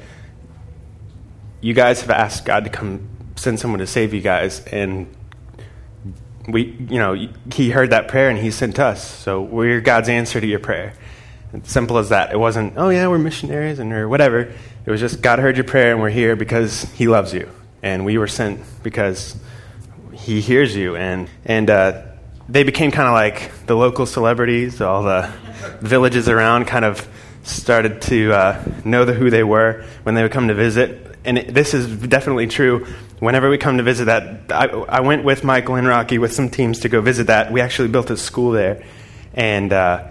"You 1.61 1.73
guys 1.73 2.01
have 2.01 2.09
asked 2.09 2.45
God 2.45 2.65
to 2.65 2.69
come 2.69 3.07
send 3.35 3.59
someone 3.59 3.79
to 3.79 3.87
save 3.87 4.13
you 4.13 4.21
guys, 4.21 4.63
and 4.65 5.07
we, 6.47 6.75
you 6.89 6.99
know, 6.99 7.15
he 7.53 7.69
heard 7.69 7.91
that 7.91 8.07
prayer 8.07 8.29
and 8.29 8.37
he 8.37 8.51
sent 8.51 8.79
us. 8.79 9.03
So 9.03 9.41
we're 9.41 9.79
God's 9.79 10.09
answer 10.09 10.41
to 10.41 10.47
your 10.47 10.59
prayer. 10.59 10.93
It's 11.53 11.71
simple 11.71 11.97
as 11.97 12.09
that. 12.09 12.31
It 12.31 12.37
wasn't, 12.37 12.73
oh 12.77 12.89
yeah, 12.89 13.07
we're 13.07 13.19
missionaries 13.19 13.79
and 13.79 13.93
or 13.93 14.09
whatever. 14.09 14.51
It 14.85 14.91
was 14.91 14.99
just 14.99 15.21
God 15.21 15.39
heard 15.39 15.55
your 15.55 15.63
prayer 15.63 15.91
and 15.91 16.01
we're 16.01 16.09
here 16.09 16.35
because 16.35 16.83
He 16.93 17.07
loves 17.07 17.33
you, 17.33 17.49
and 17.81 18.05
we 18.05 18.17
were 18.17 18.27
sent 18.27 18.61
because." 18.83 19.35
he 20.21 20.41
hears 20.41 20.75
you. 20.75 20.95
And, 20.95 21.29
and 21.45 21.69
uh, 21.69 22.03
they 22.47 22.63
became 22.63 22.91
kind 22.91 23.07
of 23.07 23.13
like 23.13 23.65
the 23.65 23.75
local 23.75 24.05
celebrities. 24.05 24.81
All 24.81 25.03
the 25.03 25.31
villages 25.81 26.29
around 26.29 26.65
kind 26.65 26.85
of 26.85 27.07
started 27.43 28.01
to 28.03 28.31
uh, 28.33 28.63
know 28.85 29.05
the, 29.05 29.13
who 29.13 29.29
they 29.29 29.43
were 29.43 29.85
when 30.03 30.15
they 30.15 30.23
would 30.23 30.31
come 30.31 30.47
to 30.47 30.53
visit. 30.53 31.10
And 31.23 31.37
it, 31.37 31.53
this 31.53 31.73
is 31.73 31.87
definitely 32.07 32.47
true. 32.47 32.85
Whenever 33.19 33.49
we 33.49 33.57
come 33.57 33.77
to 33.77 33.83
visit 33.83 34.05
that, 34.05 34.51
I, 34.51 34.67
I, 34.67 35.01
went 35.01 35.23
with 35.23 35.43
Michael 35.43 35.75
and 35.75 35.87
Rocky 35.87 36.17
with 36.17 36.33
some 36.33 36.49
teams 36.49 36.79
to 36.79 36.89
go 36.89 37.01
visit 37.01 37.27
that. 37.27 37.51
We 37.51 37.61
actually 37.61 37.89
built 37.89 38.09
a 38.09 38.17
school 38.17 38.51
there, 38.51 38.83
and 39.33 39.71
uh, 39.71 40.07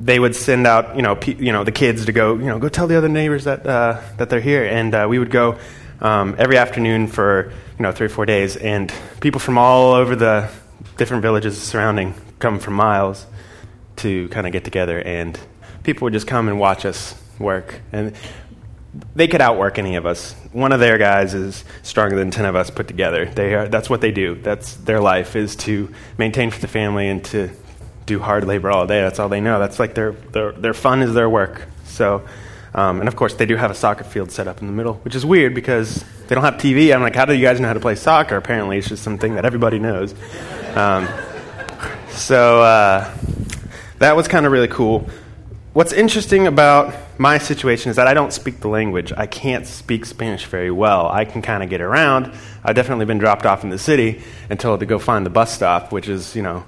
they 0.00 0.18
would 0.18 0.36
send 0.36 0.66
out, 0.66 0.94
you 0.96 1.02
know, 1.02 1.16
pe- 1.16 1.34
you 1.34 1.52
know, 1.52 1.64
the 1.64 1.72
kids 1.72 2.06
to 2.06 2.12
go, 2.12 2.36
you 2.36 2.46
know, 2.46 2.58
go 2.58 2.68
tell 2.68 2.86
the 2.86 2.96
other 2.96 3.08
neighbors 3.08 3.44
that 3.44 3.66
uh, 3.66 4.00
that 4.18 4.30
they're 4.30 4.40
here, 4.40 4.64
and 4.64 4.94
uh, 4.94 5.06
we 5.08 5.18
would 5.18 5.30
go 5.30 5.58
um, 6.00 6.36
every 6.38 6.56
afternoon 6.56 7.08
for 7.08 7.52
you 7.78 7.82
know 7.82 7.92
three 7.92 8.06
or 8.06 8.10
four 8.10 8.26
days, 8.26 8.56
and 8.56 8.92
people 9.20 9.40
from 9.40 9.58
all 9.58 9.94
over 9.94 10.14
the 10.14 10.48
different 10.96 11.22
villages 11.22 11.60
surrounding 11.60 12.14
come 12.38 12.58
from 12.58 12.74
miles 12.74 13.26
to 13.96 14.28
kind 14.28 14.46
of 14.46 14.52
get 14.52 14.64
together, 14.64 15.00
and 15.00 15.38
people 15.82 16.06
would 16.06 16.12
just 16.12 16.26
come 16.26 16.48
and 16.48 16.60
watch 16.60 16.84
us 16.84 17.20
work, 17.40 17.80
and 17.90 18.14
they 19.14 19.28
could 19.28 19.40
outwork 19.40 19.78
any 19.78 19.96
of 19.96 20.06
us. 20.06 20.34
One 20.52 20.72
of 20.72 20.80
their 20.80 20.98
guys 20.98 21.34
is 21.34 21.64
stronger 21.82 22.16
than 22.16 22.30
10 22.30 22.46
of 22.46 22.56
us 22.56 22.70
put 22.70 22.88
together. 22.88 23.26
They 23.26 23.54
are, 23.54 23.68
that's 23.68 23.90
what 23.90 24.00
they 24.00 24.12
do. 24.12 24.34
That's 24.36 24.74
their 24.74 25.00
life 25.00 25.36
is 25.36 25.56
to 25.56 25.92
maintain 26.16 26.50
for 26.50 26.60
the 26.60 26.68
family 26.68 27.08
and 27.08 27.24
to 27.26 27.50
do 28.06 28.18
hard 28.18 28.44
labor 28.44 28.70
all 28.70 28.86
day. 28.86 29.00
That's 29.00 29.18
all 29.18 29.28
they 29.28 29.40
know. 29.40 29.58
That's 29.58 29.78
like 29.78 29.94
their, 29.94 30.12
their, 30.12 30.52
their 30.52 30.74
fun 30.74 31.02
is 31.02 31.12
their 31.12 31.28
work. 31.28 31.66
So, 31.84 32.26
um, 32.74 33.00
and 33.00 33.08
of 33.08 33.16
course, 33.16 33.34
they 33.34 33.46
do 33.46 33.56
have 33.56 33.70
a 33.70 33.74
soccer 33.74 34.04
field 34.04 34.30
set 34.30 34.48
up 34.48 34.60
in 34.60 34.66
the 34.66 34.72
middle, 34.72 34.94
which 34.94 35.14
is 35.14 35.24
weird 35.24 35.54
because 35.54 36.04
they 36.26 36.34
don't 36.34 36.44
have 36.44 36.54
TV. 36.54 36.94
I'm 36.94 37.02
like, 37.02 37.14
how 37.14 37.24
do 37.24 37.34
you 37.34 37.42
guys 37.44 37.60
know 37.60 37.68
how 37.68 37.74
to 37.74 37.80
play 37.80 37.94
soccer? 37.94 38.36
Apparently, 38.36 38.78
it's 38.78 38.88
just 38.88 39.02
something 39.02 39.34
that 39.34 39.44
everybody 39.44 39.78
knows. 39.78 40.14
Um, 40.74 41.08
so 42.10 42.62
uh, 42.62 43.14
that 43.98 44.16
was 44.16 44.28
kind 44.28 44.46
of 44.46 44.52
really 44.52 44.68
cool. 44.68 45.08
What's 45.78 45.92
interesting 45.92 46.48
about 46.48 46.92
my 47.20 47.38
situation 47.38 47.90
is 47.90 47.96
that 47.98 48.08
I 48.08 48.12
don't 48.12 48.32
speak 48.32 48.58
the 48.58 48.66
language. 48.66 49.12
I 49.16 49.28
can't 49.28 49.64
speak 49.64 50.06
Spanish 50.06 50.44
very 50.46 50.72
well. 50.72 51.06
I 51.06 51.24
can 51.24 51.40
kind 51.40 51.62
of 51.62 51.70
get 51.70 51.80
around. 51.80 52.32
I've 52.64 52.74
definitely 52.74 53.04
been 53.04 53.18
dropped 53.18 53.46
off 53.46 53.62
in 53.62 53.70
the 53.70 53.78
city 53.78 54.20
and 54.50 54.58
told 54.58 54.80
to 54.80 54.86
go 54.86 54.98
find 54.98 55.24
the 55.24 55.30
bus 55.30 55.54
stop, 55.54 55.92
which 55.92 56.08
is, 56.08 56.34
you 56.34 56.42
know, 56.42 56.64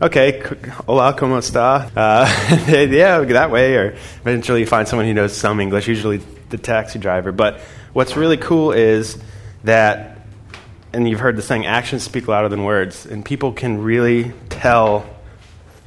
okay, 0.00 0.38
hola, 0.86 1.12
¿cómo 1.14 1.38
está? 1.38 1.90
Uh, 1.96 2.86
yeah, 2.88 3.18
that 3.18 3.50
way. 3.50 3.74
Or 3.74 3.96
eventually 4.20 4.60
you 4.60 4.66
find 4.66 4.86
someone 4.86 5.06
who 5.06 5.12
knows 5.12 5.36
some 5.36 5.58
English, 5.58 5.88
usually 5.88 6.18
the 6.50 6.56
taxi 6.56 7.00
driver. 7.00 7.32
But 7.32 7.58
what's 7.92 8.16
really 8.16 8.36
cool 8.36 8.70
is 8.70 9.18
that, 9.64 10.20
and 10.92 11.08
you've 11.08 11.18
heard 11.18 11.34
the 11.34 11.42
saying, 11.42 11.66
actions 11.66 12.04
speak 12.04 12.28
louder 12.28 12.48
than 12.48 12.62
words. 12.62 13.06
And 13.06 13.24
people 13.24 13.54
can 13.54 13.82
really 13.82 14.32
tell 14.50 15.04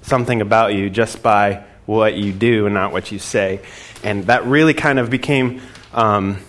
something 0.02 0.42
about 0.42 0.74
you 0.74 0.90
just 0.90 1.24
by 1.24 1.64
what 1.86 2.16
you 2.16 2.32
do 2.34 2.66
and 2.66 2.74
not 2.74 2.92
what 2.92 3.12
you 3.12 3.20
say. 3.20 3.62
And 4.04 4.26
that 4.26 4.46
really 4.46 4.74
kind 4.74 5.00
of 5.00 5.10
became 5.10 5.62
um, 5.94 6.40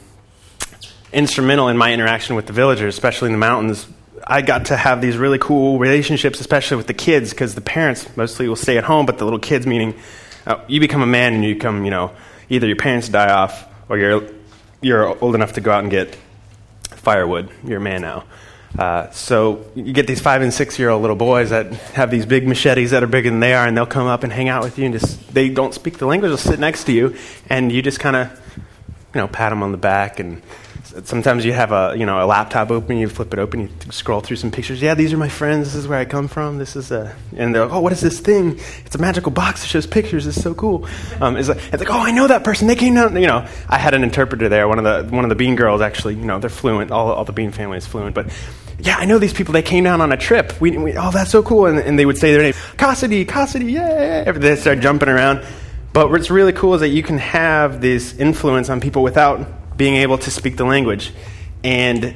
instrumental 1.12 1.68
in 1.68 1.76
my 1.76 1.92
interaction 1.92 2.36
with 2.36 2.46
the 2.46 2.52
villagers, 2.52 2.94
especially 2.94 3.26
in 3.26 3.32
the 3.32 3.38
mountains. 3.38 3.86
I 4.26 4.42
got 4.42 4.66
to 4.66 4.76
have 4.76 5.00
these 5.00 5.16
really 5.16 5.38
cool 5.38 5.78
relationships, 5.78 6.40
especially 6.40 6.78
with 6.78 6.86
the 6.86 6.94
kids, 6.94 7.30
because 7.30 7.54
the 7.54 7.60
parents 7.60 8.16
mostly 8.16 8.48
will 8.48 8.56
stay 8.56 8.78
at 8.78 8.84
home, 8.84 9.06
but 9.06 9.18
the 9.18 9.24
little 9.24 9.38
kids, 9.38 9.66
meaning 9.66 9.94
uh, 10.46 10.60
you 10.66 10.80
become 10.80 11.02
a 11.02 11.06
man 11.06 11.34
and 11.34 11.44
you 11.44 11.54
become, 11.54 11.84
you 11.84 11.90
know, 11.90 12.12
either 12.48 12.66
your 12.66 12.76
parents 12.76 13.08
die 13.08 13.32
off 13.32 13.68
or 13.88 13.98
you're, 13.98 14.28
you're 14.80 15.22
old 15.22 15.34
enough 15.34 15.52
to 15.54 15.60
go 15.60 15.70
out 15.70 15.82
and 15.82 15.90
get 15.90 16.16
firewood. 16.90 17.50
You're 17.64 17.78
a 17.78 17.80
man 17.80 18.02
now. 18.02 18.24
Uh, 18.78 19.10
so 19.10 19.64
you 19.74 19.92
get 19.92 20.06
these 20.06 20.20
five 20.20 20.42
and 20.42 20.52
six 20.52 20.78
year 20.78 20.90
old 20.90 21.00
little 21.00 21.16
boys 21.16 21.50
that 21.50 21.72
have 21.94 22.10
these 22.10 22.26
big 22.26 22.46
machetes 22.46 22.90
that 22.90 23.02
are 23.02 23.06
bigger 23.06 23.30
than 23.30 23.40
they 23.40 23.54
are, 23.54 23.66
and 23.66 23.76
they'll 23.76 23.86
come 23.86 24.06
up 24.06 24.22
and 24.22 24.32
hang 24.32 24.48
out 24.48 24.62
with 24.62 24.78
you, 24.78 24.84
and 24.84 24.94
just 24.94 25.32
they 25.32 25.48
don't 25.48 25.72
speak 25.72 25.98
the 25.98 26.06
language. 26.06 26.30
They'll 26.30 26.36
sit 26.36 26.60
next 26.60 26.84
to 26.84 26.92
you, 26.92 27.16
and 27.48 27.72
you 27.72 27.80
just 27.80 28.00
kind 28.00 28.16
of, 28.16 28.30
you 28.56 29.20
know, 29.20 29.28
pat 29.28 29.50
them 29.50 29.62
on 29.62 29.72
the 29.72 29.78
back 29.78 30.20
and 30.20 30.42
sometimes 31.04 31.44
you 31.44 31.52
have 31.52 31.72
a 31.72 31.94
you 31.96 32.06
know 32.06 32.22
a 32.22 32.26
laptop 32.26 32.70
open, 32.70 32.96
you 32.96 33.08
flip 33.08 33.32
it 33.32 33.38
open, 33.38 33.60
you 33.60 33.68
scroll 33.90 34.20
through 34.20 34.36
some 34.36 34.50
pictures. 34.50 34.80
Yeah, 34.80 34.94
these 34.94 35.12
are 35.12 35.16
my 35.16 35.28
friends. 35.28 35.68
This 35.68 35.74
is 35.76 35.88
where 35.88 35.98
I 35.98 36.04
come 36.04 36.28
from. 36.28 36.58
This 36.58 36.76
is 36.76 36.90
a 36.90 37.14
and 37.36 37.54
they're 37.54 37.64
like, 37.64 37.74
oh, 37.74 37.80
what 37.80 37.92
is 37.92 38.00
this 38.00 38.20
thing? 38.20 38.58
It's 38.84 38.94
a 38.94 38.98
magical 38.98 39.32
box 39.32 39.62
that 39.62 39.68
shows 39.68 39.86
pictures. 39.86 40.26
It's 40.26 40.40
so 40.40 40.54
cool. 40.54 40.86
Um, 41.20 41.36
it's, 41.36 41.48
like, 41.48 41.58
it's 41.58 41.78
like, 41.78 41.90
oh, 41.90 42.00
I 42.00 42.10
know 42.12 42.26
that 42.26 42.44
person. 42.44 42.68
They 42.68 42.76
came 42.76 42.94
down. 42.94 43.14
You 43.20 43.26
know, 43.26 43.46
I 43.68 43.78
had 43.78 43.94
an 43.94 44.02
interpreter 44.02 44.48
there. 44.48 44.68
One 44.68 44.78
of 44.78 44.84
the 44.84 45.14
one 45.14 45.24
of 45.24 45.28
the 45.28 45.36
Bean 45.36 45.56
girls 45.56 45.80
actually. 45.80 46.14
You 46.14 46.24
know, 46.24 46.38
they're 46.38 46.50
fluent. 46.50 46.90
All 46.90 47.10
all 47.12 47.24
the 47.24 47.32
Bean 47.32 47.52
family 47.52 47.78
is 47.78 47.86
fluent, 47.86 48.14
but. 48.14 48.26
Yeah, 48.78 48.96
I 48.98 49.06
know 49.06 49.18
these 49.18 49.32
people. 49.32 49.54
They 49.54 49.62
came 49.62 49.84
down 49.84 50.02
on 50.02 50.12
a 50.12 50.18
trip. 50.18 50.60
We, 50.60 50.76
we 50.76 50.94
oh, 50.98 51.10
that's 51.10 51.30
so 51.30 51.42
cool. 51.42 51.64
And, 51.64 51.78
and 51.78 51.98
they 51.98 52.04
would 52.04 52.18
say 52.18 52.32
their 52.32 52.42
name, 52.42 52.52
Cassidy, 52.76 53.24
Cassidy, 53.24 53.72
yeah. 53.72 54.30
They 54.30 54.54
start 54.54 54.80
jumping 54.80 55.08
around. 55.08 55.42
But 55.94 56.10
what's 56.10 56.30
really 56.30 56.52
cool 56.52 56.74
is 56.74 56.82
that 56.82 56.90
you 56.90 57.02
can 57.02 57.16
have 57.16 57.80
this 57.80 58.14
influence 58.18 58.68
on 58.68 58.82
people 58.82 59.02
without 59.02 59.48
being 59.76 59.96
able 59.96 60.18
to 60.18 60.30
speak 60.30 60.56
the 60.56 60.64
language. 60.64 61.12
And 61.62 62.14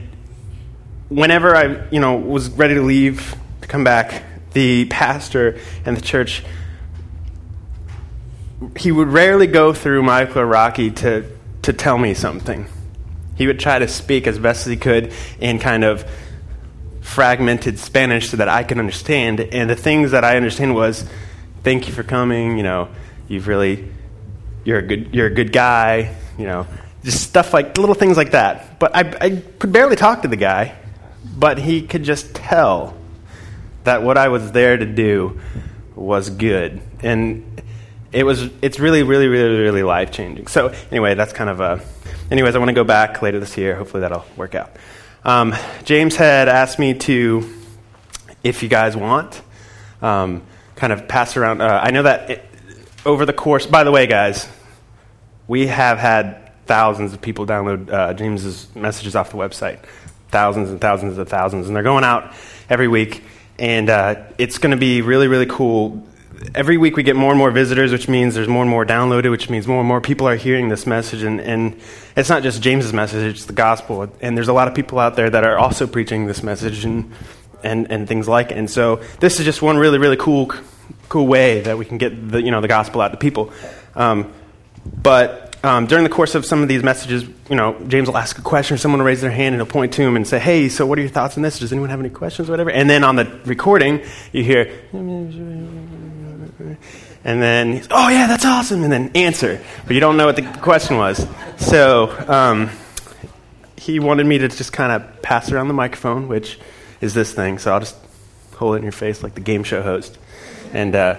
whenever 1.09 1.55
I, 1.55 1.89
you 1.91 2.01
know, 2.01 2.17
was 2.17 2.49
ready 2.51 2.75
to 2.75 2.83
leave 2.83 3.35
to 3.61 3.69
come 3.69 3.85
back, 3.85 4.25
the 4.53 4.87
pastor 4.87 5.59
and 5.85 5.97
the 5.97 6.01
church, 6.01 6.43
he 8.77 8.93
would 8.93 9.09
rarely 9.09 9.47
go 9.47 9.73
through 9.73 10.03
Michael 10.03 10.45
Rocky 10.45 10.91
to, 10.91 11.25
to 11.63 11.73
tell 11.73 11.99
me 11.99 12.15
something. 12.15 12.67
He 13.37 13.47
would 13.47 13.61
try 13.61 13.79
to 13.79 13.89
speak 13.89 14.27
as 14.27 14.39
best 14.39 14.67
as 14.67 14.71
he 14.71 14.77
could 14.77 15.13
in 15.41 15.59
kind 15.59 15.85
of 15.85 16.05
fragmented 17.01 17.79
Spanish 17.79 18.31
so 18.31 18.37
that 18.37 18.49
I 18.49 18.63
could 18.65 18.79
understand. 18.79 19.41
And 19.41 19.69
the 19.69 19.77
things 19.77 20.11
that 20.11 20.25
I 20.25 20.37
understand 20.37 20.75
was, 20.75 21.05
thank 21.65 21.89
you 21.89 21.95
for 21.95 22.03
coming, 22.03 22.57
you 22.57 22.63
know, 22.63 22.89
you've 23.29 23.49
really, 23.49 23.89
you're 24.65 24.79
a 24.79 24.83
good, 24.83 25.15
you're 25.15 25.27
a 25.27 25.35
good 25.35 25.53
guy, 25.53 26.15
you 26.39 26.47
know, 26.47 26.67
just 27.05 27.23
stuff 27.23 27.53
like 27.53 27.77
little 27.79 27.95
things 27.95 28.17
like 28.17 28.33
that. 28.33 28.79
But 28.79 28.95
I, 28.95 29.01
I 29.21 29.31
could 29.59 29.73
barely 29.73 29.97
talk 29.97 30.23
to 30.23 30.29
the 30.29 30.37
guy, 30.37 30.77
but 31.37 31.59
he 31.59 31.83
could 31.83 32.05
just 32.05 32.35
tell 32.35 32.97
that 33.85 34.03
what 34.03 34.19
I 34.19 34.29
was 34.29 34.53
there 34.53 34.77
to 34.77 34.87
do 34.87 35.41
was 35.95 36.31
good. 36.31 36.81
And 37.03 37.63
it 38.13 38.25
was 38.25 38.51
it's 38.61 38.81
really 38.81 39.03
really 39.03 39.29
really 39.29 39.59
really 39.59 39.83
life 39.83 40.11
changing 40.11 40.47
so 40.47 40.75
anyway 40.91 41.15
that's 41.15 41.33
kind 41.33 41.49
of 41.51 41.61
a 41.61 41.81
anyways 42.31 42.55
i 42.55 42.59
want 42.59 42.69
to 42.69 42.75
go 42.75 42.85
back 42.85 43.23
later 43.23 43.39
this 43.39 43.57
year 43.57 43.75
hopefully 43.77 44.01
that'll 44.01 44.25
work 44.37 44.55
out 44.55 44.75
um, 45.25 45.55
james 45.85 46.17
had 46.17 46.49
asked 46.49 46.79
me 46.79 46.95
to 46.95 47.49
if 48.43 48.63
you 48.63 48.69
guys 48.69 48.97
want 48.97 49.43
um, 50.03 50.43
kind 50.77 50.93
of 50.93 51.07
pass 51.07 51.37
around 51.37 51.61
uh, 51.61 51.81
i 51.83 51.91
know 51.91 52.03
that 52.03 52.31
it, 52.31 52.45
over 53.07 53.25
the 53.25 53.33
course 53.33 53.67
by 53.67 53.85
the 53.85 53.91
way 53.91 54.07
guys 54.07 54.49
we 55.47 55.67
have 55.67 55.99
had 55.99 56.40
thousands 56.71 57.13
of 57.13 57.21
people 57.21 57.45
download 57.47 57.93
uh, 57.93 58.15
James's 58.15 58.69
messages 58.77 59.17
off 59.17 59.31
the 59.31 59.37
website. 59.37 59.81
Thousands 60.29 60.71
and 60.71 60.81
thousands 60.81 61.19
of 61.19 61.29
thousands. 61.29 61.67
And 61.67 61.75
they're 61.75 61.83
going 61.83 62.05
out 62.05 62.33
every 62.69 62.87
week. 62.87 63.25
And 63.59 63.91
uh, 63.91 64.23
it's 64.39 64.59
going 64.59 64.71
to 64.71 64.77
be 64.77 65.03
really, 65.03 65.27
really 65.27 65.47
cool. 65.47 66.07
Every 66.55 66.79
week 66.79 66.97
we 66.97 67.03
get 67.03 67.17
more 67.17 67.33
and 67.33 67.39
more 67.39 67.51
visitors, 67.51 67.91
which 67.91 68.09
means 68.09 68.37
there's 68.37 68.47
more 68.47 68.63
and 68.63 68.71
more 68.71 68.87
downloaded, 68.87 69.33
which 69.33 69.51
means 69.51 69.67
more 69.67 69.81
and 69.81 69.89
more 69.89 70.01
people 70.01 70.29
are 70.29 70.37
hearing 70.37 70.69
this 70.69 70.87
message. 70.87 71.25
And, 71.25 71.41
and 71.41 71.77
it's 72.17 72.29
not 72.29 72.45
just 72.45 72.63
James's 72.63 72.93
message, 72.93 73.35
it's 73.35 73.47
the 73.47 73.53
gospel. 73.53 74.09
And 74.21 74.37
there's 74.37 74.47
a 74.47 74.53
lot 74.53 74.69
of 74.69 74.75
people 74.77 75.01
out 75.01 75.17
there 75.17 75.29
that 75.29 75.43
are 75.43 75.59
also 75.59 75.89
preaching 75.89 76.27
this 76.27 76.45
message 76.45 76.85
and, 76.85 77.13
and, 77.65 77.91
and 77.91 78.07
things 78.07 78.29
like 78.29 78.53
it. 78.53 78.59
And 78.59 78.71
so 78.71 79.03
this 79.19 79.41
is 79.41 79.45
just 79.45 79.61
one 79.61 79.77
really, 79.77 79.99
really 79.99 80.17
cool, 80.17 80.53
cool 81.09 81.27
way 81.27 81.63
that 81.63 81.77
we 81.77 81.85
can 81.85 81.99
get 81.99 82.31
the, 82.31 82.41
you 82.41 82.53
know, 82.53 82.61
the 82.61 82.69
gospel 82.69 83.01
out 83.01 83.11
to 83.11 83.19
people. 83.19 83.53
Um, 83.97 84.33
but 85.03 85.50
um, 85.63 85.87
during 85.87 86.05
the 86.05 86.11
course 86.11 86.35
of 86.35 86.47
some 86.47 86.63
of 86.63 86.69
these 86.69 86.83
messages, 86.83 87.23
you 87.49 87.57
know, 87.57 87.79
James 87.87 88.09
will 88.09 88.17
ask 88.17 88.39
a 88.39 88.43
question, 88.43 88.75
or 88.75 88.79
someone 88.79 89.01
will 89.01 89.07
raise 89.07 89.21
their 89.21 89.31
hand 89.31 89.55
and 89.55 89.57
he'll 89.57 89.71
point 89.71 89.93
to 89.95 90.03
him 90.03 90.17
and 90.17 90.27
say, 90.27 90.39
"Hey, 90.39 90.69
so 90.71 90.87
what 90.87 90.99
are 90.99 91.03
your 91.03 91.11
thoughts 91.11 91.37
on 91.37 91.43
this? 91.43 91.59
Does 91.59 91.71
anyone 91.73 91.91
have 91.91 92.01
any 92.01 92.09
questions, 92.09 92.49
or 92.49 92.53
whatever?" 92.53 92.71
And 92.71 92.89
then 92.89 93.05
on 93.05 93.17
the 93.17 93.27
recording, 93.45 94.01
you 94.33 94.43
hear, 94.43 94.73
and 94.93 96.79
then, 97.25 97.83
"Oh 97.91 98.09
yeah, 98.09 98.27
that's 98.27 98.45
awesome," 98.47 98.85
and 98.85 98.93
then 98.93 99.11
answer, 99.15 99.61
but 99.87 99.93
you 99.93 100.01
don't 100.01 100.17
know 100.17 100.27
what 100.27 100.37
the 100.37 100.43
question 100.63 100.97
was. 100.97 101.27
So 101.59 102.09
um, 102.27 102.71
he 103.77 104.01
wanted 104.01 104.27
me 104.27 104.39
to 104.39 104.49
just 104.49 104.73
kind 104.73 104.93
of 104.93 105.21
pass 105.21 105.53
around 105.53 105.69
the 105.69 105.75
microphone, 105.75 106.27
which 106.29 106.59
is 107.03 107.13
this 107.13 107.35
thing. 107.35 107.59
So 107.59 107.73
I'll 107.73 107.81
just 107.81 107.97
hold 108.57 108.77
it 108.77 108.79
in 108.79 108.83
your 108.85 108.93
face 108.93 109.23
like 109.23 109.35
the 109.35 109.43
game 109.43 109.65
show 109.65 109.83
host, 109.83 110.17
and. 110.73 110.95
Uh, 110.95 111.19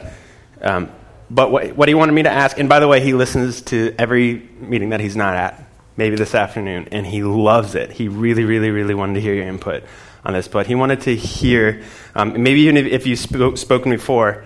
um, 0.64 0.92
but 1.34 1.50
what, 1.50 1.78
what 1.78 1.88
he 1.88 1.94
wanted 1.94 2.12
me 2.12 2.24
to 2.24 2.30
ask, 2.30 2.60
and 2.60 2.68
by 2.68 2.80
the 2.80 2.90
way, 2.90 3.00
he 3.00 3.14
listens 3.14 3.62
to 3.64 3.96
every 3.98 4.50
meeting 4.60 4.90
that 4.90 5.00
he's 5.00 5.16
not 5.16 5.36
at, 5.36 5.64
maybe 5.96 6.18
this 6.18 6.36
afternoon, 6.36 6.90
and 6.92 7.08
he 7.08 7.24
loves 7.24 7.74
it. 7.74 7.90
He 7.90 8.10
really, 8.10 8.44
really, 8.44 8.70
really 8.70 8.94
wanted 8.94 9.14
to 9.14 9.22
hear 9.22 9.34
your 9.34 9.48
input 9.48 9.84
on 10.26 10.34
this. 10.34 10.50
But 10.50 10.68
he 10.68 10.76
wanted 10.76 11.02
to 11.02 11.16
hear, 11.16 11.84
um, 12.16 12.44
maybe 12.44 12.62
even 12.62 12.76
if, 12.76 12.86
if 12.86 13.08
you've 13.08 13.18
spoke, 13.18 13.58
spoken 13.58 13.92
before, 13.92 14.44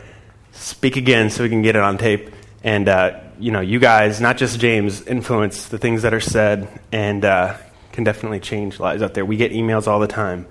speak 0.51 0.95
again 0.95 1.31
so 1.31 1.41
we 1.41 1.49
can 1.49 1.63
get 1.63 1.75
it 1.75 1.81
on 1.81 1.97
tape. 1.97 2.29
And, 2.63 2.87
uh, 2.87 3.19
you 3.39 3.51
know, 3.51 3.61
you 3.61 3.79
guys, 3.79 4.21
not 4.21 4.37
just 4.37 4.59
James, 4.59 5.01
influence 5.07 5.67
the 5.69 5.79
things 5.79 6.03
that 6.03 6.13
are 6.13 6.21
said 6.21 6.67
and 6.91 7.25
uh, 7.25 7.57
can 7.93 8.03
definitely 8.03 8.39
change 8.39 8.79
lives 8.79 9.01
out 9.01 9.15
there. 9.15 9.25
We 9.25 9.37
get 9.37 9.51
emails 9.51 9.87
all 9.87 9.99
the 9.99 10.07
time. 10.07 10.45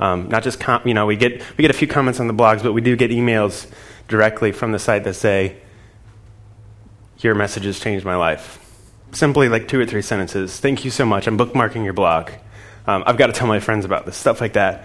Um, 0.00 0.28
not 0.28 0.42
just, 0.42 0.58
com- 0.58 0.82
you 0.84 0.94
know, 0.94 1.06
we 1.06 1.16
get, 1.16 1.42
we 1.56 1.62
get 1.62 1.70
a 1.70 1.78
few 1.78 1.88
comments 1.88 2.18
on 2.18 2.26
the 2.26 2.34
blogs, 2.34 2.62
but 2.62 2.72
we 2.72 2.80
do 2.80 2.96
get 2.96 3.12
emails 3.12 3.70
directly 4.08 4.50
from 4.50 4.72
the 4.72 4.80
site 4.80 5.04
that 5.04 5.14
say, 5.14 5.56
your 7.20 7.34
message 7.34 7.64
has 7.64 7.80
changed 7.80 8.04
my 8.04 8.16
life. 8.16 8.58
simply 9.12 9.48
like 9.48 9.68
two 9.68 9.80
or 9.80 9.86
three 9.86 10.02
sentences. 10.02 10.58
Thank 10.60 10.84
you 10.84 10.90
so 10.90 11.06
much. 11.06 11.26
I'm 11.26 11.38
bookmarking 11.38 11.84
your 11.84 11.94
blog. 11.94 12.30
Um, 12.86 13.02
I've 13.06 13.16
got 13.16 13.28
to 13.28 13.32
tell 13.32 13.46
my 13.46 13.60
friends 13.60 13.84
about 13.84 14.04
this, 14.04 14.16
stuff 14.16 14.40
like 14.40 14.54
that. 14.54 14.84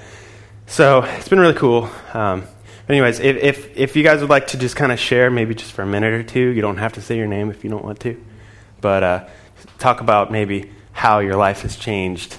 So 0.67 1.03
it's 1.03 1.27
been 1.27 1.39
really 1.39 1.55
cool. 1.55 1.89
Um, 2.13 2.45
anyways, 2.87 3.19
if, 3.19 3.37
if, 3.37 3.77
if 3.77 3.95
you 3.95 4.03
guys 4.03 4.21
would 4.21 4.29
like 4.29 4.47
to 4.47 4.57
just 4.57 4.75
kind 4.75 4.91
of 4.91 4.99
share, 4.99 5.29
maybe 5.29 5.53
just 5.53 5.73
for 5.73 5.81
a 5.81 5.85
minute 5.85 6.13
or 6.13 6.23
two, 6.23 6.49
you 6.49 6.61
don't 6.61 6.77
have 6.77 6.93
to 6.93 7.01
say 7.01 7.17
your 7.17 7.27
name 7.27 7.49
if 7.51 7.63
you 7.63 7.69
don't 7.69 7.83
want 7.83 7.99
to, 8.01 8.23
but 8.79 9.03
uh, 9.03 9.27
talk 9.79 10.01
about 10.01 10.31
maybe 10.31 10.71
how 10.93 11.19
your 11.19 11.35
life 11.35 11.61
has 11.61 11.75
changed 11.75 12.37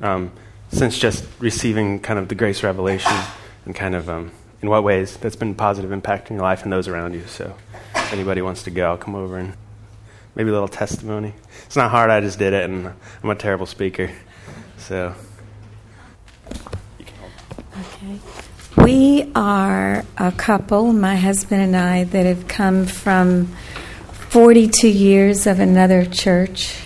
um, 0.00 0.32
since 0.70 0.98
just 0.98 1.24
receiving 1.38 2.00
kind 2.00 2.18
of 2.18 2.28
the 2.28 2.34
grace 2.34 2.62
revelation 2.62 3.16
and 3.64 3.74
kind 3.74 3.94
of 3.94 4.08
um, 4.08 4.32
in 4.60 4.68
what 4.68 4.82
ways 4.82 5.16
that's 5.18 5.36
been 5.36 5.54
positive 5.54 5.92
impact 5.92 6.30
in 6.30 6.36
your 6.36 6.42
life 6.42 6.64
and 6.64 6.72
those 6.72 6.88
around 6.88 7.14
you. 7.14 7.24
So 7.26 7.54
if 8.08 8.14
anybody 8.14 8.40
wants 8.40 8.62
to 8.62 8.70
go, 8.70 8.88
I'll 8.88 8.96
come 8.96 9.14
over 9.14 9.36
and 9.36 9.52
maybe 10.34 10.48
a 10.48 10.52
little 10.52 10.66
testimony. 10.66 11.34
It's 11.66 11.76
not 11.76 11.90
hard, 11.90 12.08
I 12.08 12.22
just 12.22 12.38
did 12.38 12.54
it, 12.54 12.64
and 12.64 12.90
I'm 13.22 13.28
a 13.28 13.34
terrible 13.34 13.66
speaker. 13.66 14.10
So. 14.78 15.14
Okay. 16.50 18.18
We 18.78 19.30
are 19.34 20.06
a 20.16 20.32
couple, 20.32 20.94
my 20.94 21.16
husband 21.16 21.60
and 21.60 21.76
I, 21.76 22.04
that 22.04 22.24
have 22.24 22.48
come 22.48 22.86
from 22.86 23.48
42 24.30 24.88
years 24.88 25.46
of 25.46 25.60
another 25.60 26.06
church 26.06 26.80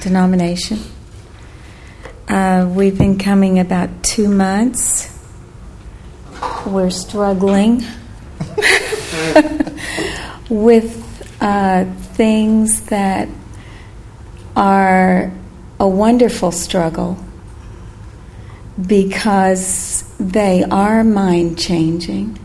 denomination. 0.00 0.78
Uh, 2.28 2.66
we've 2.74 2.96
been 2.96 3.18
coming 3.18 3.58
about 3.58 4.02
two 4.02 4.28
months. 4.28 5.10
We're 6.64 6.88
struggling 6.88 7.84
with 10.52 11.26
uh, 11.40 11.86
things 12.12 12.82
that 12.82 13.26
are 14.54 15.32
a 15.80 15.88
wonderful 15.88 16.52
struggle 16.52 17.16
because 18.86 20.04
they 20.20 20.62
are 20.62 21.02
mind 21.04 21.58
changing. 21.58 22.38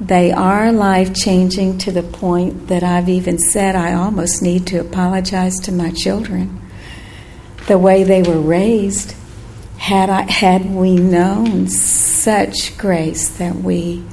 They 0.00 0.30
are 0.30 0.70
life 0.70 1.12
changing 1.12 1.78
to 1.78 1.90
the 1.90 2.04
point 2.04 2.68
that 2.68 2.84
I've 2.84 3.08
even 3.08 3.40
said 3.40 3.74
I 3.74 3.94
almost 3.94 4.40
need 4.40 4.68
to 4.68 4.78
apologize 4.78 5.58
to 5.60 5.72
my 5.72 5.90
children. 5.90 6.60
The 7.66 7.78
way 7.78 8.04
they 8.04 8.22
were 8.22 8.40
raised, 8.40 9.16
had, 9.78 10.08
I, 10.08 10.30
had 10.30 10.72
we 10.72 10.94
known 10.94 11.66
such 11.66 12.78
grace 12.78 13.28
that 13.38 13.56
we, 13.56 14.04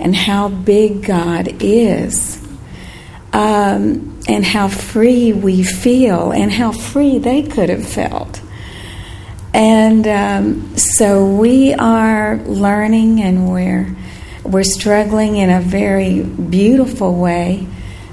and 0.00 0.16
how 0.16 0.48
big 0.48 1.04
God 1.04 1.62
is, 1.62 2.39
um, 3.32 4.18
and 4.28 4.44
how 4.44 4.68
free 4.68 5.32
we 5.32 5.62
feel, 5.62 6.32
and 6.32 6.52
how 6.52 6.72
free 6.72 7.18
they 7.18 7.42
could 7.42 7.68
have 7.68 7.86
felt 7.86 8.40
and 9.52 10.06
um, 10.06 10.76
so 10.76 11.26
we 11.26 11.74
are 11.74 12.36
learning 12.36 13.20
and 13.20 13.50
we're, 13.50 13.96
we're 14.44 14.62
struggling 14.62 15.36
in 15.36 15.50
a 15.50 15.60
very 15.60 16.22
beautiful 16.22 17.14
way 17.16 17.66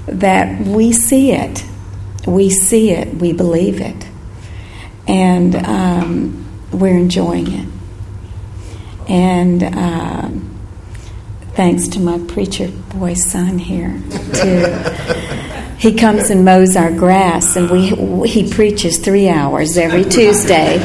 that 0.06 0.60
we 0.66 0.92
see 0.92 1.30
it. 1.32 1.64
We 2.26 2.50
see 2.50 2.90
it, 2.90 3.14
we 3.14 3.32
believe 3.32 3.80
it, 3.80 4.06
and 5.06 5.54
um, 5.54 6.46
we're 6.72 6.98
enjoying 6.98 7.46
it. 7.52 7.68
And 9.08 9.62
um, 9.62 10.57
thanks 11.58 11.88
to 11.88 11.98
my 11.98 12.18
preacher 12.28 12.68
boy 12.94 13.14
son 13.14 13.58
here, 13.58 14.00
too 14.32 15.18
he 15.78 15.94
comes 15.94 16.30
and 16.30 16.44
mows 16.44 16.76
our 16.76 16.90
grass, 16.90 17.54
and 17.56 17.70
we 17.70 18.28
he 18.28 18.50
preaches 18.50 18.98
three 18.98 19.28
hours 19.28 19.78
every 19.78 20.04
Tuesday 20.04 20.78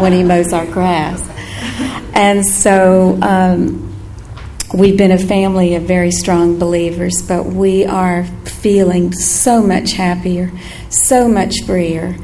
when 0.00 0.12
he 0.12 0.22
mows 0.22 0.52
our 0.54 0.66
grass. 0.66 1.20
And 2.14 2.44
so 2.46 3.18
um, 3.20 3.94
we've 4.74 4.96
been 4.96 5.12
a 5.12 5.18
family 5.18 5.74
of 5.74 5.82
very 5.82 6.10
strong 6.10 6.58
believers, 6.58 7.22
but 7.28 7.44
we 7.44 7.84
are 7.84 8.24
feeling 8.46 9.12
so 9.12 9.62
much 9.62 9.92
happier, 9.92 10.50
so 10.88 11.28
much 11.28 11.64
freer, 11.66 12.16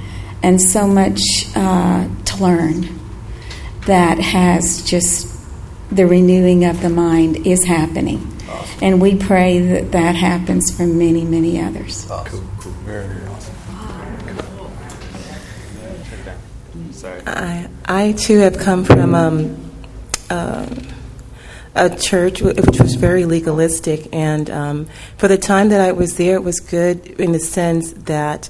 and 0.42 0.61
so 0.61 0.87
much 0.87 1.20
uh, 1.55 2.09
to 2.25 2.37
learn 2.42 2.88
that 3.87 4.18
has 4.18 4.83
just 4.83 5.32
the 5.94 6.07
renewing 6.07 6.64
of 6.64 6.81
the 6.81 6.88
mind 6.88 7.46
is 7.46 7.64
happening. 7.64 8.28
And 8.81 9.00
we 9.00 9.16
pray 9.16 9.61
that 9.61 9.92
that 9.92 10.14
happens 10.14 10.74
for 10.76 10.87
many, 10.87 11.24
many 11.24 11.61
others. 11.61 12.11
Awesome. 12.11 12.40
Cool, 12.40 12.50
cool. 12.59 12.72
Very, 12.85 13.07
very 13.07 13.26
awesome. 13.28 13.55
I, 17.26 17.68
I 17.85 18.12
too 18.12 18.38
have 18.38 18.59
come 18.59 18.85
from 18.85 19.14
um, 19.14 19.72
uh, 20.31 20.66
a 21.74 21.90
church 21.90 22.42
which 22.42 22.81
was 22.81 22.94
very 22.94 23.24
legalistic, 23.24 24.09
and 24.12 24.48
um, 24.50 24.87
for 25.16 25.26
the 25.28 25.38
time 25.38 25.70
that 25.70 25.81
I 25.81 25.92
was 25.92 26.16
there, 26.16 26.37
it 26.37 26.44
was 26.44 26.61
good 26.61 27.07
in 27.20 27.33
the 27.33 27.40
sense 27.40 27.92
that 27.92 28.48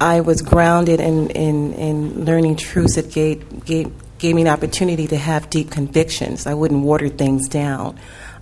I 0.00 0.20
was 0.20 0.42
grounded 0.42 1.00
in, 1.00 1.30
in, 1.30 1.72
in 1.74 2.24
learning 2.24 2.56
truths 2.56 2.96
that 2.96 3.12
gave, 3.12 3.64
gave, 3.64 3.92
gave 4.22 4.34
me 4.34 4.42
an 4.42 4.48
opportunity 4.48 5.06
to 5.08 5.16
have 5.18 5.50
deep 5.50 5.70
convictions. 5.70 6.46
I 6.46 6.54
wouldn't 6.54 6.82
water 6.82 7.10
things 7.10 7.48
down 7.48 7.98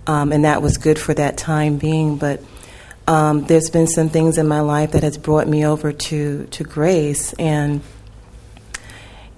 um, 0.07 0.31
and 0.31 0.45
that 0.45 0.61
was 0.61 0.77
good 0.77 0.99
for 0.99 1.13
that 1.13 1.37
time 1.37 1.77
being. 1.77 2.17
But 2.17 2.41
um, 3.07 3.43
there's 3.45 3.69
been 3.69 3.87
some 3.87 4.09
things 4.09 4.37
in 4.37 4.47
my 4.47 4.61
life 4.61 4.91
that 4.91 5.03
has 5.03 5.17
brought 5.17 5.47
me 5.47 5.65
over 5.65 5.91
to 5.91 6.45
to 6.45 6.63
grace, 6.63 7.33
and 7.33 7.81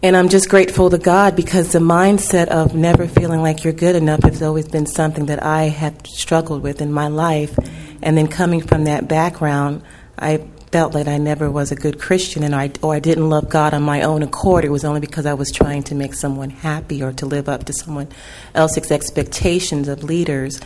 and 0.01 0.17
I'm 0.17 0.29
just 0.29 0.49
grateful 0.49 0.89
to 0.89 0.97
God 0.97 1.35
because 1.35 1.71
the 1.71 1.79
mindset 1.79 2.47
of 2.47 2.75
never 2.75 3.07
feeling 3.07 3.41
like 3.41 3.63
you're 3.63 3.73
good 3.73 3.95
enough 3.95 4.23
has 4.23 4.41
always 4.41 4.67
been 4.67 4.85
something 4.85 5.27
that 5.27 5.41
I 5.43 5.63
have 5.63 5.95
struggled 6.05 6.61
with 6.61 6.81
in 6.81 6.91
my 6.91 7.07
life, 7.07 7.57
and 8.01 8.17
then 8.17 8.27
coming 8.27 8.61
from 8.61 8.85
that 8.85 9.07
background, 9.07 9.83
I 10.17 10.45
felt 10.73 10.93
that 10.93 11.07
I 11.07 11.19
never 11.19 11.51
was 11.51 11.71
a 11.71 11.75
good 11.75 11.99
Christian 11.99 12.41
and 12.41 12.55
I, 12.55 12.71
or 12.81 12.95
I 12.95 12.99
didn't 12.99 13.29
love 13.29 13.47
God 13.47 13.75
on 13.75 13.83
my 13.83 14.01
own 14.01 14.23
accord. 14.23 14.65
It 14.65 14.71
was 14.71 14.83
only 14.83 15.01
because 15.01 15.27
I 15.27 15.35
was 15.35 15.51
trying 15.51 15.83
to 15.83 15.93
make 15.93 16.15
someone 16.15 16.49
happy 16.49 17.03
or 17.03 17.13
to 17.13 17.27
live 17.27 17.47
up 17.47 17.65
to 17.65 17.73
someone 17.73 18.07
else's 18.55 18.89
expectations 18.89 19.87
of 19.87 20.03
leaders. 20.03 20.59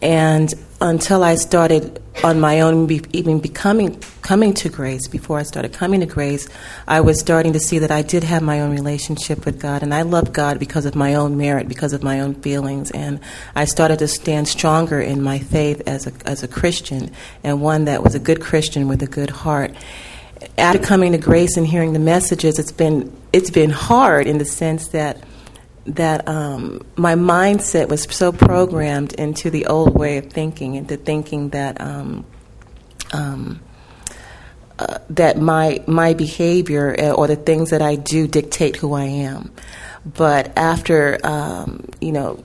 And 0.00 0.54
until 0.80 1.22
I 1.22 1.34
started 1.34 2.02
on 2.22 2.40
my 2.40 2.60
own, 2.60 2.90
even 3.12 3.40
becoming 3.40 3.98
coming 4.22 4.52
to 4.54 4.68
grace, 4.68 5.08
before 5.08 5.38
I 5.38 5.42
started 5.42 5.72
coming 5.72 6.00
to 6.00 6.06
grace, 6.06 6.48
I 6.86 7.00
was 7.00 7.18
starting 7.18 7.52
to 7.54 7.60
see 7.60 7.78
that 7.78 7.90
I 7.90 8.02
did 8.02 8.24
have 8.24 8.42
my 8.42 8.60
own 8.60 8.70
relationship 8.70 9.44
with 9.44 9.60
God, 9.60 9.82
and 9.82 9.94
I 9.94 10.02
loved 10.02 10.32
God 10.32 10.58
because 10.58 10.86
of 10.86 10.94
my 10.94 11.14
own 11.14 11.36
merit, 11.36 11.68
because 11.68 11.92
of 11.92 12.02
my 12.02 12.20
own 12.20 12.34
feelings, 12.34 12.90
and 12.90 13.20
I 13.54 13.64
started 13.64 13.98
to 14.00 14.08
stand 14.08 14.48
stronger 14.48 15.00
in 15.00 15.22
my 15.22 15.38
faith 15.38 15.82
as 15.86 16.06
a 16.06 16.12
as 16.26 16.42
a 16.42 16.48
Christian, 16.48 17.10
and 17.42 17.62
one 17.62 17.86
that 17.86 18.02
was 18.02 18.14
a 18.14 18.20
good 18.20 18.40
Christian 18.40 18.88
with 18.88 19.02
a 19.02 19.06
good 19.06 19.30
heart. 19.30 19.74
After 20.56 20.78
coming 20.78 21.12
to 21.12 21.18
grace 21.18 21.56
and 21.56 21.66
hearing 21.66 21.92
the 21.92 21.98
messages, 21.98 22.58
it's 22.58 22.72
been 22.72 23.14
it's 23.32 23.50
been 23.50 23.70
hard 23.70 24.26
in 24.26 24.38
the 24.38 24.44
sense 24.44 24.88
that 24.88 25.22
that 25.86 26.28
um, 26.28 26.84
my 26.96 27.14
mindset 27.14 27.88
was 27.88 28.02
so 28.02 28.32
programmed 28.32 29.14
into 29.14 29.50
the 29.50 29.66
old 29.66 29.96
way 29.96 30.18
of 30.18 30.26
thinking, 30.26 30.74
into 30.74 30.96
thinking 30.96 31.50
that 31.50 31.80
um, 31.80 32.24
um, 33.12 33.60
uh, 34.78 34.98
that 35.10 35.38
my 35.38 35.82
my 35.86 36.14
behavior 36.14 36.94
uh, 36.98 37.10
or 37.12 37.26
the 37.26 37.36
things 37.36 37.70
that 37.70 37.82
I 37.82 37.96
do 37.96 38.26
dictate 38.26 38.76
who 38.76 38.94
I 38.94 39.04
am. 39.04 39.50
But 40.04 40.56
after 40.56 41.18
um, 41.24 41.88
you 42.00 42.12
know 42.12 42.44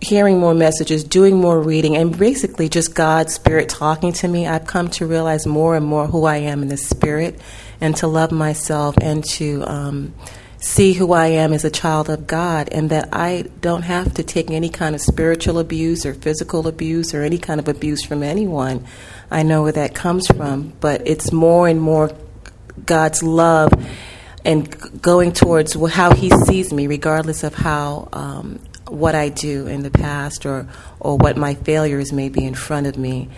hearing 0.00 0.38
more 0.38 0.54
messages, 0.54 1.02
doing 1.02 1.36
more 1.36 1.60
reading, 1.60 1.96
and 1.96 2.16
basically 2.16 2.68
just 2.68 2.94
God's 2.94 3.34
Spirit 3.34 3.68
talking 3.68 4.12
to 4.14 4.28
me, 4.28 4.46
I've 4.46 4.66
come 4.66 4.88
to 4.90 5.06
realize 5.06 5.46
more 5.46 5.76
and 5.76 5.86
more 5.86 6.06
who 6.06 6.24
I 6.24 6.36
am 6.38 6.62
in 6.62 6.68
the 6.68 6.76
Spirit 6.76 7.40
and 7.80 7.96
to 7.96 8.06
love 8.06 8.30
myself 8.30 8.96
and 9.00 9.24
to 9.24 9.64
um, 9.66 10.14
see 10.64 10.94
who 10.94 11.12
I 11.12 11.26
am 11.26 11.52
as 11.52 11.62
a 11.62 11.70
child 11.70 12.08
of 12.08 12.26
God 12.26 12.70
and 12.72 12.88
that 12.88 13.10
I 13.12 13.44
don't 13.60 13.82
have 13.82 14.14
to 14.14 14.22
take 14.22 14.50
any 14.50 14.70
kind 14.70 14.94
of 14.94 15.02
spiritual 15.02 15.58
abuse 15.58 16.06
or 16.06 16.14
physical 16.14 16.66
abuse 16.66 17.12
or 17.12 17.22
any 17.22 17.36
kind 17.36 17.60
of 17.60 17.68
abuse 17.68 18.02
from 18.02 18.22
anyone. 18.22 18.86
I 19.30 19.42
know 19.42 19.64
where 19.64 19.72
that 19.72 19.94
comes 19.94 20.26
from, 20.26 20.72
but 20.80 21.06
it's 21.06 21.30
more 21.32 21.68
and 21.68 21.82
more 21.82 22.16
God's 22.86 23.22
love 23.22 23.74
and 24.42 25.02
going 25.02 25.32
towards 25.32 25.74
how 25.74 26.14
He 26.14 26.30
sees 26.46 26.72
me, 26.72 26.86
regardless 26.86 27.44
of 27.44 27.54
how 27.54 28.08
um, 28.14 28.58
what 28.88 29.14
I 29.14 29.28
do 29.28 29.66
in 29.66 29.82
the 29.82 29.90
past 29.90 30.46
or 30.46 30.66
or 30.98 31.18
what 31.18 31.36
my 31.36 31.54
failures 31.54 32.10
may 32.10 32.30
be 32.30 32.42
in 32.42 32.54
front 32.54 32.86
of 32.86 32.96
me 32.96 33.28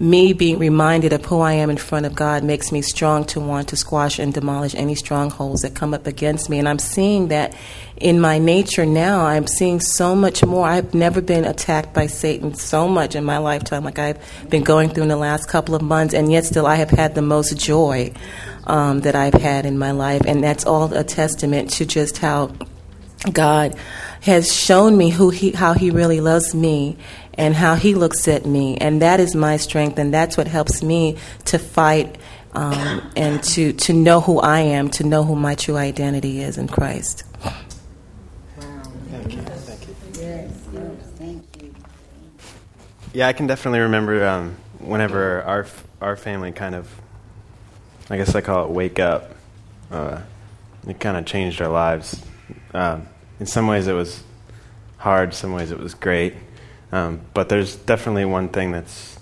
me 0.00 0.32
being 0.32 0.58
reminded 0.58 1.12
of 1.12 1.24
who 1.24 1.40
I 1.40 1.54
am 1.54 1.70
in 1.70 1.76
front 1.76 2.06
of 2.06 2.14
God 2.14 2.44
makes 2.44 2.70
me 2.70 2.82
strong 2.82 3.24
to 3.26 3.40
want 3.40 3.68
to 3.68 3.76
squash 3.76 4.18
and 4.18 4.32
demolish 4.32 4.74
any 4.76 4.94
strongholds 4.94 5.62
that 5.62 5.74
come 5.74 5.92
up 5.92 6.06
against 6.06 6.48
me. 6.48 6.58
And 6.58 6.68
I'm 6.68 6.78
seeing 6.78 7.28
that 7.28 7.56
in 7.96 8.20
my 8.20 8.38
nature 8.38 8.86
now. 8.86 9.26
I'm 9.26 9.46
seeing 9.46 9.80
so 9.80 10.14
much 10.14 10.44
more. 10.44 10.68
I've 10.68 10.94
never 10.94 11.20
been 11.20 11.44
attacked 11.44 11.94
by 11.94 12.06
Satan 12.06 12.54
so 12.54 12.86
much 12.86 13.16
in 13.16 13.24
my 13.24 13.38
lifetime, 13.38 13.84
like 13.84 13.98
I've 13.98 14.20
been 14.48 14.62
going 14.62 14.90
through 14.90 15.04
in 15.04 15.08
the 15.08 15.16
last 15.16 15.48
couple 15.48 15.74
of 15.74 15.82
months, 15.82 16.14
and 16.14 16.30
yet 16.30 16.44
still 16.44 16.66
I 16.66 16.76
have 16.76 16.90
had 16.90 17.14
the 17.14 17.22
most 17.22 17.58
joy. 17.58 18.12
um, 18.68 19.00
that 19.00 19.16
I've 19.16 19.34
had 19.34 19.66
in 19.66 19.78
my 19.78 19.90
life, 19.90 20.22
and 20.26 20.44
that's 20.44 20.64
all 20.64 20.92
a 20.92 21.02
testament 21.02 21.70
to 21.70 21.86
just 21.86 22.18
how 22.18 22.52
God 23.32 23.74
has 24.20 24.54
shown 24.54 24.96
me 24.96 25.10
who 25.10 25.30
he, 25.30 25.50
how 25.50 25.72
He 25.72 25.90
really 25.90 26.20
loves 26.20 26.54
me 26.54 26.98
and 27.38 27.54
how 27.54 27.76
He 27.76 27.94
looks 27.94 28.28
at 28.28 28.44
me, 28.44 28.76
and 28.76 29.00
that 29.00 29.20
is 29.20 29.34
my 29.34 29.56
strength, 29.56 29.98
and 29.98 30.12
that's 30.12 30.36
what 30.36 30.48
helps 30.48 30.82
me 30.82 31.16
to 31.46 31.58
fight 31.58 32.18
um, 32.52 33.10
and 33.16 33.42
to 33.44 33.72
to 33.72 33.92
know 33.92 34.20
who 34.20 34.40
I 34.40 34.60
am, 34.60 34.90
to 34.90 35.04
know 35.04 35.22
who 35.24 35.36
my 35.36 35.54
true 35.54 35.76
identity 35.76 36.40
is 36.40 36.58
in 36.58 36.68
Christ. 36.68 37.22
Thank 38.58 39.32
you. 39.32 39.42
Thank 41.16 41.62
you. 41.62 41.74
Yeah, 43.12 43.28
I 43.28 43.32
can 43.32 43.46
definitely 43.46 43.80
remember 43.80 44.26
um, 44.26 44.56
whenever 44.78 45.42
our 45.42 45.66
our 46.00 46.16
family 46.16 46.52
kind 46.52 46.74
of, 46.74 46.88
I 48.10 48.16
guess 48.16 48.34
I 48.34 48.40
call 48.40 48.64
it 48.64 48.70
wake 48.70 48.98
up. 48.98 49.34
Uh, 49.90 50.20
it 50.86 51.00
kind 51.00 51.16
of 51.16 51.26
changed 51.26 51.60
our 51.62 51.68
lives. 51.68 52.22
Um, 52.74 53.08
in 53.40 53.46
some 53.46 53.66
ways, 53.66 53.86
it 53.86 53.92
was 53.92 54.22
hard. 54.96 55.34
Some 55.34 55.52
ways, 55.52 55.70
it 55.70 55.78
was 55.78 55.94
great. 55.94 56.34
Um, 56.90 57.20
but 57.34 57.48
there's 57.48 57.76
definitely 57.76 58.24
one 58.24 58.48
thing 58.48 58.72
that's 58.72 59.18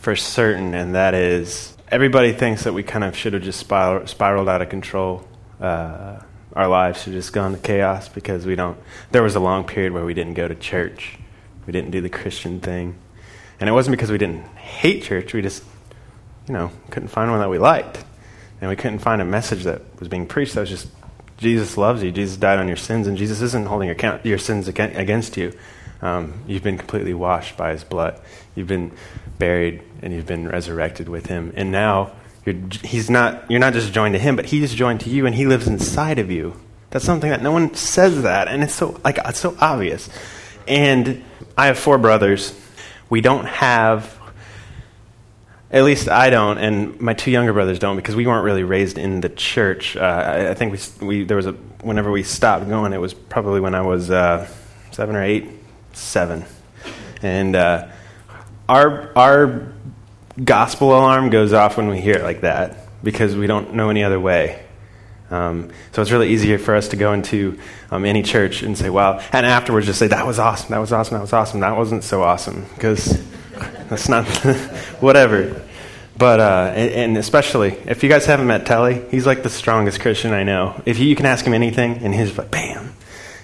for 0.00 0.16
certain, 0.16 0.74
and 0.74 0.94
that 0.94 1.14
is 1.14 1.76
everybody 1.88 2.32
thinks 2.32 2.64
that 2.64 2.74
we 2.74 2.82
kind 2.82 3.04
of 3.04 3.16
should 3.16 3.32
have 3.34 3.42
just 3.42 3.60
spiral, 3.60 4.06
spiraled 4.06 4.48
out 4.48 4.62
of 4.62 4.68
control. 4.68 5.26
Uh, 5.60 6.20
our 6.54 6.68
lives 6.68 7.02
should 7.02 7.14
have 7.14 7.22
just 7.22 7.32
gone 7.32 7.52
to 7.52 7.58
chaos 7.58 8.08
because 8.08 8.46
we 8.46 8.54
don't. 8.54 8.78
There 9.12 9.22
was 9.22 9.36
a 9.36 9.40
long 9.40 9.64
period 9.64 9.92
where 9.92 10.04
we 10.04 10.14
didn't 10.14 10.34
go 10.34 10.48
to 10.48 10.54
church, 10.54 11.18
we 11.66 11.72
didn't 11.72 11.90
do 11.90 12.00
the 12.00 12.08
Christian 12.08 12.60
thing, 12.60 12.96
and 13.60 13.68
it 13.68 13.72
wasn't 13.72 13.96
because 13.96 14.10
we 14.10 14.18
didn't 14.18 14.44
hate 14.56 15.02
church. 15.02 15.32
We 15.32 15.42
just, 15.42 15.62
you 16.48 16.54
know, 16.54 16.70
couldn't 16.90 17.08
find 17.08 17.30
one 17.30 17.40
that 17.40 17.50
we 17.50 17.58
liked, 17.58 18.04
and 18.60 18.68
we 18.68 18.76
couldn't 18.76 19.00
find 19.00 19.22
a 19.22 19.24
message 19.24 19.64
that 19.64 19.82
was 19.98 20.08
being 20.08 20.26
preached 20.26 20.54
that 20.54 20.60
was 20.60 20.70
just 20.70 20.88
Jesus 21.38 21.76
loves 21.76 22.02
you. 22.02 22.12
Jesus 22.12 22.36
died 22.36 22.58
on 22.58 22.68
your 22.68 22.76
sins, 22.76 23.06
and 23.06 23.16
Jesus 23.16 23.40
isn't 23.40 23.66
holding 23.66 23.90
account, 23.90 24.24
your 24.24 24.38
sins 24.38 24.68
against 24.68 25.36
you. 25.36 25.52
Um, 26.04 26.34
you've 26.46 26.62
been 26.62 26.78
completely 26.78 27.14
washed 27.14 27.56
by 27.56 27.72
His 27.72 27.82
blood. 27.82 28.20
You've 28.54 28.68
been 28.68 28.92
buried, 29.38 29.82
and 30.02 30.12
you've 30.12 30.26
been 30.26 30.46
resurrected 30.48 31.08
with 31.08 31.26
Him. 31.26 31.52
And 31.56 31.72
now 31.72 32.12
you're, 32.44 32.56
he's 32.82 33.08
not, 33.08 33.50
you're 33.50 33.60
not 33.60 33.72
just 33.72 33.92
joined 33.92 34.14
to 34.14 34.18
him, 34.18 34.36
but 34.36 34.46
he's 34.46 34.74
joined 34.74 35.00
to 35.00 35.10
you 35.10 35.26
and 35.26 35.34
he 35.34 35.46
lives 35.46 35.66
inside 35.66 36.18
of 36.18 36.30
you. 36.30 36.54
That's 36.90 37.04
something 37.04 37.30
that 37.30 37.42
no 37.42 37.50
one 37.50 37.74
says 37.74 38.22
that, 38.22 38.46
and 38.46 38.62
it's 38.62 38.74
so 38.74 39.00
like 39.02 39.18
it's 39.24 39.40
so 39.40 39.56
obvious. 39.60 40.08
And 40.68 41.24
I 41.58 41.66
have 41.66 41.76
four 41.76 41.98
brothers. 41.98 42.54
We 43.10 43.20
don't 43.20 43.46
have, 43.46 44.16
at 45.72 45.82
least 45.82 46.08
I 46.08 46.30
don't, 46.30 46.56
and 46.58 47.00
my 47.00 47.14
two 47.14 47.32
younger 47.32 47.52
brothers 47.52 47.80
don't, 47.80 47.96
because 47.96 48.14
we 48.14 48.28
weren't 48.28 48.44
really 48.44 48.62
raised 48.62 48.96
in 48.96 49.22
the 49.22 49.28
church. 49.28 49.96
Uh, 49.96 50.00
I, 50.00 50.50
I, 50.50 50.54
think 50.54 50.72
we, 51.00 51.06
we 51.06 51.24
there 51.24 51.36
was 51.36 51.46
a 51.46 51.52
whenever 51.82 52.12
we 52.12 52.22
stopped 52.22 52.68
going, 52.68 52.92
it 52.92 53.00
was 53.00 53.12
probably 53.12 53.60
when 53.60 53.74
I 53.74 53.82
was 53.82 54.12
uh, 54.12 54.48
seven 54.92 55.16
or 55.16 55.24
eight, 55.24 55.48
seven, 55.94 56.44
and 57.22 57.56
uh, 57.56 57.88
our 58.68 59.16
our 59.16 59.72
gospel 60.42 60.90
alarm 60.90 61.30
goes 61.30 61.52
off 61.52 61.76
when 61.76 61.88
we 61.88 62.00
hear 62.00 62.16
it 62.16 62.22
like 62.22 62.40
that 62.42 62.76
because 63.02 63.36
we 63.36 63.46
don't 63.46 63.74
know 63.74 63.90
any 63.90 64.02
other 64.02 64.18
way. 64.18 64.64
Um, 65.30 65.70
so 65.92 66.02
it's 66.02 66.10
really 66.10 66.30
easier 66.30 66.58
for 66.58 66.74
us 66.74 66.88
to 66.88 66.96
go 66.96 67.12
into 67.12 67.58
um, 67.90 68.04
any 68.04 68.22
church 68.22 68.62
and 68.62 68.76
say, 68.76 68.90
"Wow," 68.90 69.20
and 69.32 69.46
afterwards 69.46 69.86
just 69.86 69.98
say, 69.98 70.08
"That 70.08 70.26
was 70.26 70.38
awesome. 70.38 70.70
That 70.70 70.78
was 70.78 70.92
awesome. 70.92 71.14
That 71.14 71.22
was 71.22 71.32
awesome. 71.32 71.60
That 71.60 71.76
wasn't 71.76 72.04
so 72.04 72.22
awesome," 72.22 72.66
because 72.74 73.22
that's 73.88 74.08
not 74.08 74.26
whatever. 75.00 75.62
But 76.16 76.40
uh, 76.40 76.72
and, 76.76 76.90
and, 76.92 77.18
especially 77.18 77.72
if 77.86 78.04
you 78.04 78.08
guys 78.08 78.26
haven't 78.26 78.46
met 78.46 78.66
Telly, 78.66 79.04
he's 79.10 79.26
like 79.26 79.42
the 79.42 79.50
strongest 79.50 80.00
Christian 80.00 80.32
I 80.32 80.44
know. 80.44 80.80
If 80.86 81.00
you, 81.00 81.06
you 81.06 81.16
can 81.16 81.26
ask 81.26 81.44
him 81.44 81.54
anything, 81.54 81.98
and 81.98 82.14
he's 82.14 82.36
like, 82.38 82.50
"Bam." 82.50 82.73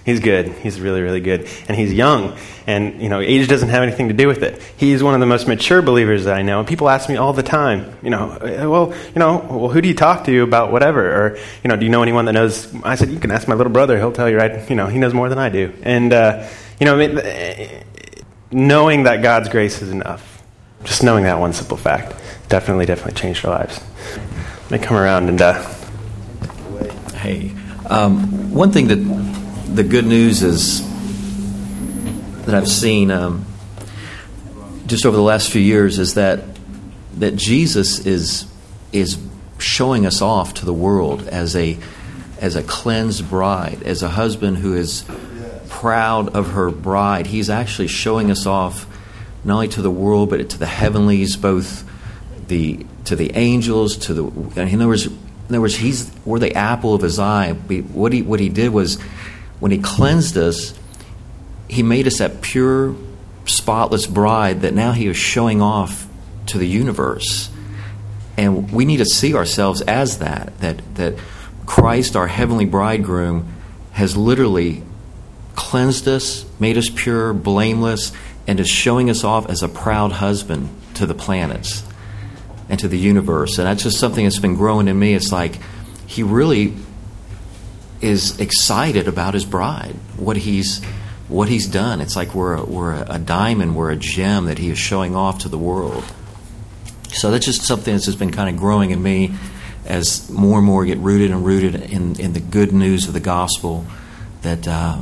He's 0.03 0.19
good. 0.19 0.47
He's 0.47 0.81
really, 0.81 1.01
really 1.01 1.19
good. 1.19 1.47
And 1.67 1.77
he's 1.77 1.93
young. 1.93 2.35
And, 2.65 3.01
you 3.01 3.07
know, 3.07 3.19
age 3.19 3.47
doesn't 3.47 3.69
have 3.69 3.83
anything 3.83 4.07
to 4.07 4.13
do 4.13 4.27
with 4.27 4.41
it. 4.41 4.61
He's 4.77 5.03
one 5.03 5.13
of 5.13 5.19
the 5.19 5.27
most 5.27 5.47
mature 5.47 5.81
believers 5.81 6.25
that 6.25 6.35
I 6.35 6.41
know. 6.41 6.59
And 6.59 6.67
people 6.67 6.89
ask 6.89 7.07
me 7.07 7.17
all 7.17 7.33
the 7.33 7.43
time, 7.43 7.95
you 8.01 8.09
know, 8.09 8.31
uh, 8.31 8.67
well, 8.69 8.93
you 9.13 9.19
know, 9.19 9.45
well, 9.49 9.69
who 9.69 9.79
do 9.79 9.87
you 9.87 9.93
talk 9.93 10.25
to 10.25 10.41
about 10.41 10.71
whatever? 10.71 11.01
Or, 11.01 11.37
you 11.63 11.67
know, 11.67 11.75
do 11.75 11.85
you 11.85 11.91
know 11.91 12.01
anyone 12.01 12.25
that 12.25 12.33
knows? 12.33 12.73
I 12.83 12.95
said, 12.95 13.09
you 13.09 13.19
can 13.19 13.29
ask 13.29 13.47
my 13.47 13.53
little 13.53 13.71
brother. 13.71 13.97
He'll 13.97 14.11
tell 14.11 14.29
you, 14.29 14.37
right? 14.37 14.67
You 14.69 14.75
know, 14.75 14.87
he 14.87 14.97
knows 14.97 15.13
more 15.13 15.29
than 15.29 15.37
I 15.37 15.49
do. 15.49 15.71
And, 15.83 16.11
uh, 16.11 16.47
you 16.79 16.85
know, 16.85 16.97
knowing 18.51 19.03
that 19.03 19.21
God's 19.21 19.49
grace 19.49 19.83
is 19.83 19.91
enough, 19.91 20.41
just 20.83 21.03
knowing 21.03 21.25
that 21.25 21.39
one 21.39 21.53
simple 21.53 21.77
fact, 21.77 22.15
definitely, 22.49 22.87
definitely 22.87 23.19
changed 23.19 23.45
our 23.45 23.51
lives. 23.51 23.79
Me 24.71 24.79
come 24.79 24.97
around 24.97 25.29
and, 25.29 25.41
uh, 25.41 25.63
hey, 27.17 27.51
um, 27.87 28.51
one 28.51 28.71
thing 28.71 28.87
that 28.87 29.30
the 29.73 29.83
good 29.83 30.05
news 30.05 30.43
is 30.43 30.81
that 32.45 32.53
I've 32.53 32.67
seen 32.67 33.09
um, 33.09 33.45
just 34.85 35.05
over 35.05 35.15
the 35.15 35.23
last 35.23 35.49
few 35.49 35.61
years 35.61 35.97
is 35.97 36.15
that 36.15 36.43
that 37.15 37.37
Jesus 37.37 38.05
is 38.05 38.45
is 38.91 39.17
showing 39.59 40.05
us 40.05 40.21
off 40.21 40.55
to 40.55 40.65
the 40.65 40.73
world 40.73 41.25
as 41.29 41.55
a 41.55 41.77
as 42.39 42.57
a 42.57 42.63
cleansed 42.63 43.29
bride, 43.29 43.81
as 43.83 44.03
a 44.03 44.09
husband 44.09 44.57
who 44.57 44.75
is 44.75 45.05
proud 45.69 46.29
of 46.35 46.51
her 46.51 46.69
bride. 46.69 47.27
He's 47.27 47.49
actually 47.49 47.87
showing 47.87 48.29
us 48.29 48.45
off 48.45 48.85
not 49.45 49.53
only 49.53 49.67
to 49.69 49.81
the 49.81 49.91
world 49.91 50.29
but 50.29 50.49
to 50.49 50.57
the 50.57 50.65
heavenlies, 50.65 51.37
both 51.37 51.87
the 52.49 52.85
to 53.05 53.15
the 53.15 53.31
angels, 53.37 53.95
to 53.97 54.13
the 54.13 54.25
in 54.61 54.75
other 54.81 54.87
words, 54.87 55.05
in 55.05 55.17
other 55.55 55.61
words, 55.61 55.75
he's 55.75 56.11
we're 56.25 56.39
the 56.39 56.55
apple 56.55 56.93
of 56.93 57.01
his 57.01 57.19
eye. 57.19 57.53
What 57.53 58.11
he 58.11 58.21
what 58.21 58.41
he 58.41 58.49
did 58.49 58.73
was 58.73 58.97
when 59.61 59.71
He 59.71 59.77
cleansed 59.77 60.37
us, 60.37 60.77
He 61.69 61.83
made 61.83 62.07
us 62.07 62.17
that 62.17 62.41
pure, 62.41 62.93
spotless 63.45 64.05
bride 64.05 64.61
that 64.61 64.73
now 64.73 64.91
He 64.91 65.07
is 65.07 65.15
showing 65.15 65.61
off 65.61 66.09
to 66.47 66.57
the 66.57 66.67
universe. 66.67 67.49
And 68.37 68.71
we 68.71 68.83
need 68.83 68.97
to 68.97 69.05
see 69.05 69.33
ourselves 69.33 69.81
as 69.81 70.17
that, 70.17 70.57
that, 70.59 70.95
that 70.95 71.15
Christ, 71.65 72.15
our 72.15 72.27
heavenly 72.27 72.65
bridegroom, 72.65 73.53
has 73.91 74.17
literally 74.17 74.83
cleansed 75.55 76.07
us, 76.07 76.45
made 76.59 76.77
us 76.77 76.89
pure, 76.89 77.33
blameless, 77.33 78.11
and 78.47 78.59
is 78.59 78.67
showing 78.67 79.09
us 79.09 79.23
off 79.23 79.49
as 79.49 79.61
a 79.63 79.67
proud 79.67 80.11
husband 80.13 80.69
to 80.95 81.05
the 81.05 81.13
planets 81.13 81.83
and 82.67 82.79
to 82.79 82.87
the 82.87 82.97
universe. 82.97 83.57
And 83.57 83.67
that's 83.67 83.83
just 83.83 83.99
something 83.99 84.23
that's 84.23 84.39
been 84.39 84.55
growing 84.55 84.87
in 84.87 84.97
me. 84.97 85.13
It's 85.13 85.31
like 85.31 85.59
he 86.07 86.23
really 86.23 86.73
is 88.01 88.39
excited 88.39 89.07
about 89.07 89.33
his 89.33 89.45
bride, 89.45 89.95
what 90.17 90.37
he's 90.37 90.83
what 91.27 91.47
he's 91.47 91.65
done. 91.65 92.01
It's 92.01 92.15
like 92.15 92.35
we're 92.35 92.55
a, 92.55 92.65
we're 92.65 93.05
a 93.07 93.17
diamond, 93.17 93.75
we're 93.75 93.91
a 93.91 93.95
gem 93.95 94.45
that 94.45 94.57
he 94.57 94.69
is 94.69 94.77
showing 94.77 95.15
off 95.15 95.39
to 95.39 95.49
the 95.49 95.57
world. 95.57 96.03
So 97.13 97.31
that's 97.31 97.45
just 97.45 97.61
something 97.61 97.93
that's 97.93 98.05
just 98.05 98.19
been 98.19 98.31
kind 98.31 98.49
of 98.49 98.57
growing 98.57 98.91
in 98.91 99.01
me 99.01 99.33
as 99.85 100.29
more 100.29 100.57
and 100.57 100.67
more 100.67 100.85
get 100.85 100.97
rooted 100.97 101.31
and 101.31 101.45
rooted 101.45 101.75
in, 101.75 102.19
in 102.19 102.33
the 102.33 102.39
good 102.39 102.73
news 102.73 103.07
of 103.07 103.13
the 103.13 103.19
gospel 103.19 103.85
that 104.41 104.67
uh, 104.67 104.99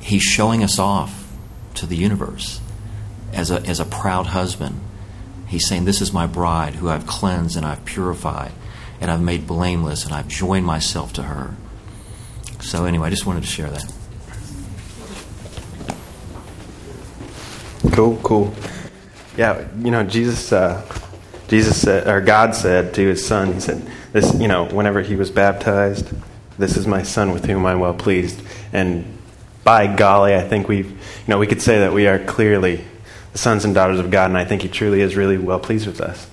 he's 0.00 0.22
showing 0.22 0.62
us 0.62 0.78
off 0.78 1.32
to 1.74 1.86
the 1.86 1.96
universe 1.96 2.60
as 3.32 3.50
a, 3.50 3.60
as 3.62 3.80
a 3.80 3.84
proud 3.84 4.26
husband. 4.26 4.80
He's 5.46 5.66
saying, 5.66 5.84
This 5.84 6.00
is 6.00 6.12
my 6.12 6.26
bride 6.26 6.76
who 6.76 6.88
I've 6.88 7.06
cleansed 7.06 7.56
and 7.56 7.64
I've 7.66 7.84
purified 7.84 8.52
and 9.00 9.10
I've 9.10 9.22
made 9.22 9.46
blameless 9.46 10.04
and 10.04 10.14
I've 10.14 10.28
joined 10.28 10.66
myself 10.66 11.12
to 11.14 11.22
her. 11.22 11.56
So, 12.64 12.86
anyway, 12.86 13.08
I 13.08 13.10
just 13.10 13.26
wanted 13.26 13.42
to 13.42 13.46
share 13.46 13.68
that. 13.68 13.92
Cool, 17.92 18.18
cool. 18.22 18.54
Yeah, 19.36 19.68
you 19.78 19.90
know, 19.90 20.02
Jesus, 20.02 20.50
uh, 20.50 20.82
Jesus 21.46 21.80
said, 21.80 22.08
or 22.08 22.22
God 22.22 22.54
said 22.54 22.94
to 22.94 23.06
his 23.06 23.24
son, 23.24 23.52
He 23.52 23.60
said, 23.60 23.86
"This, 24.12 24.34
you 24.40 24.48
know, 24.48 24.64
whenever 24.64 25.02
he 25.02 25.14
was 25.14 25.30
baptized, 25.30 26.08
this 26.58 26.78
is 26.78 26.86
my 26.86 27.02
son 27.02 27.32
with 27.32 27.44
whom 27.44 27.66
I'm 27.66 27.80
well 27.80 27.94
pleased." 27.94 28.40
And 28.72 29.18
by 29.62 29.86
golly, 29.86 30.34
I 30.34 30.48
think 30.48 30.66
we've, 30.66 30.90
you 30.90 31.28
know, 31.28 31.38
we 31.38 31.46
could 31.46 31.60
say 31.60 31.80
that 31.80 31.92
we 31.92 32.06
are 32.06 32.18
clearly 32.18 32.82
the 33.32 33.38
sons 33.38 33.66
and 33.66 33.74
daughters 33.74 33.98
of 33.98 34.10
God, 34.10 34.30
and 34.30 34.38
I 34.38 34.46
think 34.46 34.62
He 34.62 34.68
truly 34.68 35.02
is 35.02 35.16
really 35.16 35.36
well 35.36 35.60
pleased 35.60 35.86
with 35.86 36.00
us. 36.00 36.26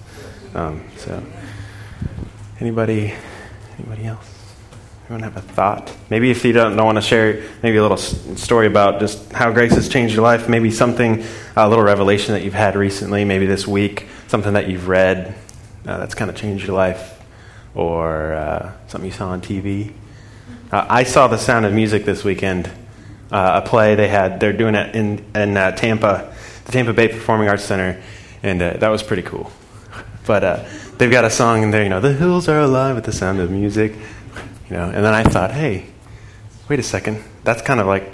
Um, 0.55 0.85
so, 0.95 1.21
anybody, 2.61 3.13
anybody 3.77 4.05
else? 4.05 4.30
Anyone 5.11 5.29
have 5.29 5.35
a 5.35 5.45
thought? 5.45 5.93
Maybe 6.09 6.31
if 6.31 6.45
you 6.45 6.53
don't, 6.53 6.77
don't 6.77 6.85
want 6.85 6.95
to 6.95 7.01
share, 7.01 7.43
maybe 7.61 7.75
a 7.75 7.81
little 7.81 7.97
story 7.97 8.65
about 8.65 9.01
just 9.01 9.33
how 9.33 9.51
grace 9.51 9.75
has 9.75 9.89
changed 9.89 10.15
your 10.15 10.23
life. 10.23 10.47
Maybe 10.47 10.71
something, 10.71 11.25
a 11.57 11.67
little 11.67 11.83
revelation 11.83 12.33
that 12.33 12.45
you've 12.45 12.53
had 12.53 12.77
recently, 12.77 13.25
maybe 13.25 13.45
this 13.45 13.67
week, 13.67 14.07
something 14.29 14.53
that 14.53 14.69
you've 14.69 14.87
read 14.87 15.35
uh, 15.85 15.97
that's 15.97 16.15
kind 16.15 16.31
of 16.31 16.37
changed 16.37 16.65
your 16.65 16.77
life, 16.77 17.21
or 17.75 18.31
uh, 18.31 18.71
something 18.87 19.09
you 19.09 19.13
saw 19.13 19.31
on 19.31 19.41
TV. 19.41 19.91
Uh, 20.71 20.85
I 20.87 21.03
saw 21.03 21.27
The 21.27 21.35
Sound 21.35 21.65
of 21.65 21.73
Music 21.73 22.05
this 22.05 22.23
weekend, 22.23 22.71
uh, 23.33 23.61
a 23.61 23.67
play 23.67 23.95
they 23.95 24.07
had. 24.07 24.39
They're 24.39 24.53
doing 24.53 24.75
it 24.75 24.95
in 24.95 25.25
in 25.35 25.57
uh, 25.57 25.71
Tampa, 25.75 26.33
the 26.63 26.71
Tampa 26.71 26.93
Bay 26.93 27.09
Performing 27.09 27.49
Arts 27.49 27.65
Center, 27.65 28.01
and 28.43 28.61
uh, 28.61 28.77
that 28.77 28.87
was 28.87 29.03
pretty 29.03 29.23
cool. 29.23 29.51
but 30.25 30.65
they've 30.97 31.11
got 31.11 31.25
a 31.25 31.29
song 31.29 31.63
in 31.63 31.71
there, 31.71 31.83
you 31.83 31.89
know, 31.89 31.99
the 31.99 32.13
hills 32.13 32.47
are 32.47 32.61
alive 32.61 32.95
with 32.95 33.03
the 33.03 33.11
sound 33.11 33.41
of 33.41 33.51
music, 33.51 33.93
you 34.71 34.77
know. 34.77 34.85
And 34.85 35.03
then 35.03 35.13
I 35.13 35.23
thought, 35.23 35.51
hey, 35.51 35.85
wait 36.69 36.79
a 36.79 36.83
second, 36.83 37.21
that's 37.43 37.61
kind 37.61 37.79
of 37.79 37.87
like 37.87 38.11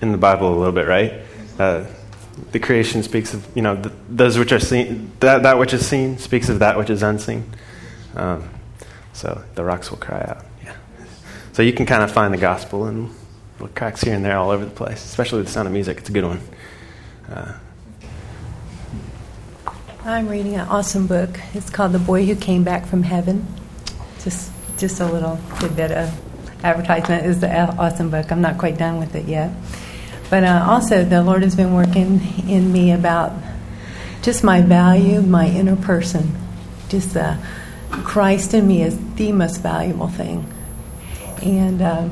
in 0.00 0.10
the 0.10 0.18
Bible 0.18 0.52
a 0.52 0.56
little 0.56 0.72
bit, 0.72 0.88
right? 0.88 1.14
Uh, 1.58 1.84
the 2.50 2.58
creation 2.58 3.02
speaks 3.02 3.34
of, 3.34 3.46
you 3.54 3.62
know, 3.62 3.80
those 4.08 4.36
which 4.36 4.50
are 4.52 4.58
seen, 4.58 5.12
that, 5.20 5.44
that 5.44 5.58
which 5.58 5.72
is 5.72 5.86
seen 5.86 6.18
speaks 6.18 6.48
of 6.48 6.58
that 6.58 6.76
which 6.76 6.90
is 6.90 7.02
unseen. 7.02 7.44
Um, 8.16 8.48
so 9.12 9.44
the 9.54 9.62
rocks 9.62 9.90
will 9.90 9.98
cry 9.98 10.20
out. 10.20 10.44
Yeah. 10.64 10.74
So 11.52 11.62
you 11.62 11.72
can 11.72 11.86
kind 11.86 12.02
of 12.02 12.10
find 12.10 12.34
the 12.34 12.38
gospel 12.38 12.88
in 12.88 13.10
little 13.60 13.68
cracks 13.68 14.00
here 14.00 14.14
and 14.14 14.24
there 14.24 14.36
all 14.36 14.50
over 14.50 14.64
the 14.64 14.70
place, 14.70 15.04
especially 15.04 15.38
with 15.38 15.46
the 15.46 15.52
sound 15.52 15.68
of 15.68 15.72
music. 15.72 15.98
It's 15.98 16.08
a 16.08 16.12
good 16.12 16.24
one. 16.24 16.40
Uh, 17.30 17.52
I'm 20.04 20.26
reading 20.26 20.54
an 20.54 20.66
awesome 20.66 21.06
book. 21.06 21.38
It's 21.54 21.70
called 21.70 21.92
The 21.92 22.00
Boy 22.00 22.24
Who 22.24 22.34
Came 22.34 22.64
Back 22.64 22.86
from 22.86 23.04
Heaven. 23.04 23.46
Just, 24.24 24.50
just 24.78 25.00
a 25.00 25.06
little 25.06 25.38
bit 25.74 25.92
of 25.92 26.10
advertisement. 26.64 27.26
is 27.26 27.40
the 27.40 27.50
awesome 27.76 28.10
book. 28.10 28.30
I'm 28.30 28.40
not 28.40 28.58
quite 28.58 28.78
done 28.78 28.98
with 28.98 29.14
it 29.14 29.26
yet. 29.26 29.50
But 30.30 30.44
uh, 30.44 30.64
also, 30.66 31.04
the 31.04 31.22
Lord 31.22 31.42
has 31.42 31.54
been 31.54 31.74
working 31.74 32.20
in 32.48 32.72
me 32.72 32.92
about 32.92 33.32
just 34.22 34.42
my 34.44 34.62
value, 34.62 35.20
my 35.20 35.46
inner 35.46 35.76
person. 35.76 36.34
Just 36.88 37.16
uh, 37.16 37.36
Christ 37.90 38.54
in 38.54 38.66
me 38.66 38.82
is 38.82 38.96
the 39.16 39.32
most 39.32 39.58
valuable 39.58 40.08
thing. 40.08 40.50
And 41.42 41.82
uh, 41.82 42.08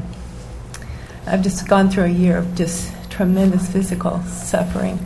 I've 1.26 1.42
just 1.42 1.68
gone 1.68 1.88
through 1.88 2.04
a 2.04 2.08
year 2.08 2.36
of 2.36 2.54
just 2.54 2.92
tremendous 3.10 3.70
physical 3.70 4.20
suffering. 4.24 4.98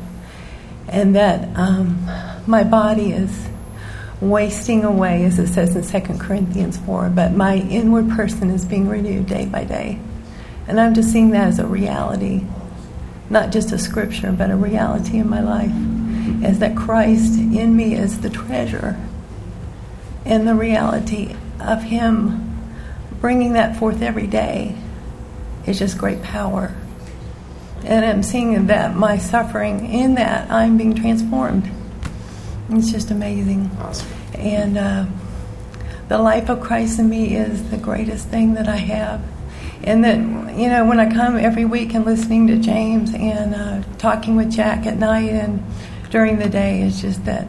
And 0.88 1.14
that 1.14 1.56
um, 1.56 2.08
my 2.46 2.64
body 2.64 3.12
is 3.12 3.48
wasting 4.30 4.84
away, 4.84 5.24
as 5.24 5.38
it 5.38 5.48
says 5.48 5.76
in 5.76 6.02
2 6.02 6.18
Corinthians 6.18 6.76
4, 6.78 7.10
but 7.10 7.32
my 7.32 7.56
inward 7.56 8.10
person 8.10 8.50
is 8.50 8.64
being 8.64 8.88
renewed 8.88 9.26
day 9.26 9.46
by 9.46 9.64
day. 9.64 9.98
And 10.66 10.80
I'm 10.80 10.94
just 10.94 11.12
seeing 11.12 11.30
that 11.30 11.48
as 11.48 11.58
a 11.58 11.66
reality, 11.66 12.44
not 13.30 13.52
just 13.52 13.72
a 13.72 13.78
scripture, 13.78 14.32
but 14.32 14.50
a 14.50 14.56
reality 14.56 15.18
in 15.18 15.28
my 15.28 15.40
life, 15.40 15.72
is 16.44 16.58
that 16.58 16.76
Christ 16.76 17.38
in 17.38 17.76
me 17.76 17.94
is 17.94 18.20
the 18.20 18.30
treasure. 18.30 18.98
And 20.24 20.48
the 20.48 20.54
reality 20.54 21.34
of 21.60 21.82
Him 21.82 22.58
bringing 23.20 23.52
that 23.54 23.76
forth 23.76 24.02
every 24.02 24.26
day 24.26 24.76
is 25.66 25.78
just 25.78 25.98
great 25.98 26.22
power. 26.22 26.74
And 27.84 28.04
I'm 28.04 28.22
seeing 28.22 28.66
that 28.66 28.96
my 28.96 29.18
suffering, 29.18 29.92
in 29.92 30.14
that, 30.14 30.50
I'm 30.50 30.78
being 30.78 30.94
transformed. 30.94 31.70
It's 32.70 32.90
just 32.90 33.10
amazing. 33.10 33.70
awesome. 33.80 34.08
And 34.34 34.78
uh, 34.78 35.06
the 36.08 36.18
life 36.18 36.48
of 36.48 36.60
Christ 36.60 36.98
in 36.98 37.08
me 37.08 37.36
is 37.36 37.70
the 37.70 37.76
greatest 37.76 38.28
thing 38.28 38.54
that 38.54 38.68
I 38.68 38.76
have. 38.76 39.22
And 39.82 40.02
that, 40.04 40.16
you 40.56 40.68
know, 40.68 40.86
when 40.86 40.98
I 40.98 41.12
come 41.12 41.36
every 41.36 41.66
week 41.66 41.94
and 41.94 42.06
listening 42.06 42.46
to 42.46 42.56
James 42.56 43.12
and 43.14 43.54
uh, 43.54 43.82
talking 43.98 44.34
with 44.34 44.50
Jack 44.50 44.86
at 44.86 44.96
night 44.96 45.30
and 45.30 45.62
during 46.10 46.38
the 46.38 46.48
day, 46.48 46.82
it's 46.82 47.02
just 47.02 47.24
that 47.26 47.46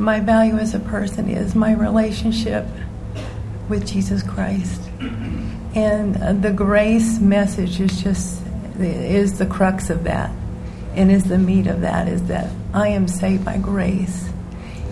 my 0.00 0.18
value 0.18 0.56
as 0.56 0.74
a 0.74 0.80
person 0.80 1.28
is 1.28 1.54
my 1.54 1.72
relationship 1.72 2.66
with 3.68 3.86
Jesus 3.86 4.22
Christ. 4.22 4.80
And 5.74 6.16
uh, 6.16 6.32
the 6.32 6.52
grace 6.52 7.20
message 7.20 7.80
is 7.80 8.02
just, 8.02 8.42
is 8.80 9.38
the 9.38 9.46
crux 9.46 9.90
of 9.90 10.04
that 10.04 10.32
and 10.94 11.10
is 11.10 11.24
the 11.24 11.38
meat 11.38 11.66
of 11.66 11.80
that 11.80 12.08
is 12.08 12.24
that 12.24 12.50
I 12.74 12.88
am 12.88 13.08
saved 13.08 13.44
by 13.44 13.58
grace. 13.58 14.28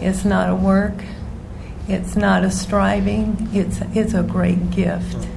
It's 0.01 0.25
not 0.25 0.49
a 0.49 0.55
work. 0.55 0.95
It's 1.89 2.17
not 2.17 2.45
a 2.45 2.51
striving. 2.51 3.49
It's 3.53 3.81
it's 3.95 4.15
a 4.15 4.23
great 4.23 4.71
gift. 4.71 5.29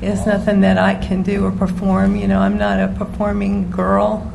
It's 0.00 0.26
nothing 0.26 0.62
that 0.62 0.78
I 0.78 0.94
can 0.94 1.22
do 1.22 1.44
or 1.44 1.52
perform. 1.52 2.16
You 2.16 2.26
know, 2.26 2.40
I'm 2.40 2.56
not 2.56 2.80
a 2.80 2.88
performing 2.88 3.70
girl 3.70 4.32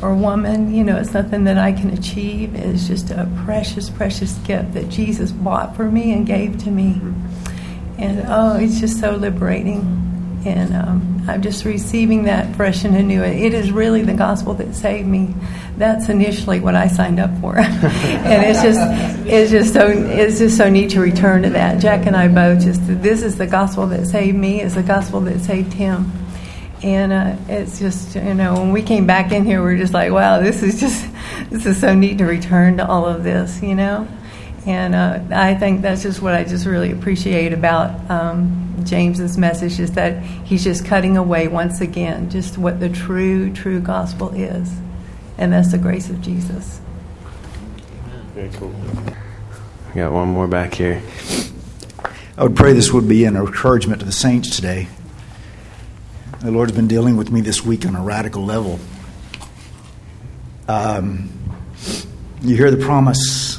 or 0.00 0.14
woman. 0.14 0.74
You 0.74 0.84
know, 0.84 0.96
it's 0.96 1.12
nothing 1.12 1.44
that 1.44 1.58
I 1.58 1.72
can 1.72 1.90
achieve. 1.90 2.54
It's 2.54 2.86
just 2.86 3.10
a 3.10 3.28
precious, 3.44 3.90
precious 3.90 4.34
gift 4.38 4.74
that 4.74 4.88
Jesus 4.88 5.32
bought 5.32 5.76
for 5.76 5.90
me 5.90 6.12
and 6.12 6.26
gave 6.26 6.58
to 6.64 6.70
me. 6.70 7.00
And 7.98 8.24
oh, 8.28 8.56
it's 8.56 8.80
just 8.80 9.00
so 9.00 9.16
liberating 9.16 10.11
and 10.44 10.74
um, 10.74 11.24
I'm 11.28 11.42
just 11.42 11.64
receiving 11.64 12.24
that 12.24 12.54
fresh 12.56 12.84
and 12.84 12.96
anew. 12.96 13.22
It 13.22 13.54
is 13.54 13.70
really 13.70 14.02
the 14.02 14.14
gospel 14.14 14.54
that 14.54 14.74
saved 14.74 15.08
me. 15.08 15.34
That's 15.76 16.08
initially 16.08 16.60
what 16.60 16.74
I 16.74 16.88
signed 16.88 17.20
up 17.20 17.30
for, 17.40 17.58
and 17.58 18.42
it's 18.44 18.62
just 18.62 18.80
it's 19.26 19.50
just 19.50 19.72
so 19.72 19.88
it's 19.88 20.38
just 20.38 20.56
so 20.56 20.68
neat 20.68 20.90
to 20.90 21.00
return 21.00 21.42
to 21.42 21.50
that. 21.50 21.80
Jack 21.80 22.06
and 22.06 22.16
I 22.16 22.28
both 22.28 22.62
just 22.62 22.80
this 22.86 23.22
is 23.22 23.38
the 23.38 23.46
gospel 23.46 23.86
that 23.88 24.06
saved 24.06 24.36
me. 24.36 24.60
It's 24.60 24.74
the 24.74 24.82
gospel 24.82 25.20
that 25.22 25.40
saved 25.40 25.72
him, 25.72 26.12
and 26.82 27.12
uh, 27.12 27.36
it's 27.48 27.78
just 27.78 28.14
you 28.14 28.34
know 28.34 28.54
when 28.54 28.72
we 28.72 28.82
came 28.82 29.06
back 29.06 29.32
in 29.32 29.44
here, 29.44 29.64
we 29.64 29.74
are 29.74 29.78
just 29.78 29.94
like, 29.94 30.12
wow, 30.12 30.40
this 30.40 30.62
is 30.62 30.80
just 30.80 31.06
this 31.50 31.66
is 31.66 31.80
so 31.80 31.94
neat 31.94 32.18
to 32.18 32.24
return 32.24 32.76
to 32.76 32.86
all 32.86 33.06
of 33.06 33.24
this, 33.24 33.62
you 33.62 33.74
know. 33.74 34.06
And 34.66 34.94
uh, 34.94 35.20
I 35.32 35.54
think 35.54 35.82
that's 35.82 36.02
just 36.02 36.22
what 36.22 36.34
I 36.34 36.44
just 36.44 36.66
really 36.66 36.92
appreciate 36.92 37.52
about 37.52 38.08
um, 38.08 38.76
James's 38.84 39.36
message 39.36 39.80
is 39.80 39.92
that 39.92 40.22
he's 40.22 40.62
just 40.62 40.84
cutting 40.84 41.16
away 41.16 41.48
once 41.48 41.80
again 41.80 42.30
just 42.30 42.58
what 42.58 42.78
the 42.78 42.88
true, 42.88 43.52
true 43.52 43.80
gospel 43.80 44.32
is, 44.34 44.72
and 45.36 45.52
that's 45.52 45.72
the 45.72 45.78
grace 45.78 46.10
of 46.10 46.20
Jesus. 46.20 46.80
Very 48.34 48.50
cool. 48.50 48.74
We 49.88 50.00
got 50.00 50.12
one 50.12 50.28
more 50.28 50.46
back 50.46 50.74
here. 50.74 51.02
I 52.38 52.44
would 52.44 52.56
pray 52.56 52.72
this 52.72 52.92
would 52.92 53.08
be 53.08 53.24
an 53.24 53.36
encouragement 53.36 54.00
to 54.00 54.06
the 54.06 54.12
saints 54.12 54.54
today. 54.54 54.88
The 56.40 56.50
Lord's 56.50 56.72
been 56.72 56.88
dealing 56.88 57.16
with 57.16 57.30
me 57.30 57.40
this 57.40 57.64
week 57.64 57.84
on 57.84 57.94
a 57.94 58.02
radical 58.02 58.44
level. 58.44 58.78
Um, 60.68 61.30
you 62.42 62.56
hear 62.56 62.70
the 62.70 62.82
promise 62.82 63.51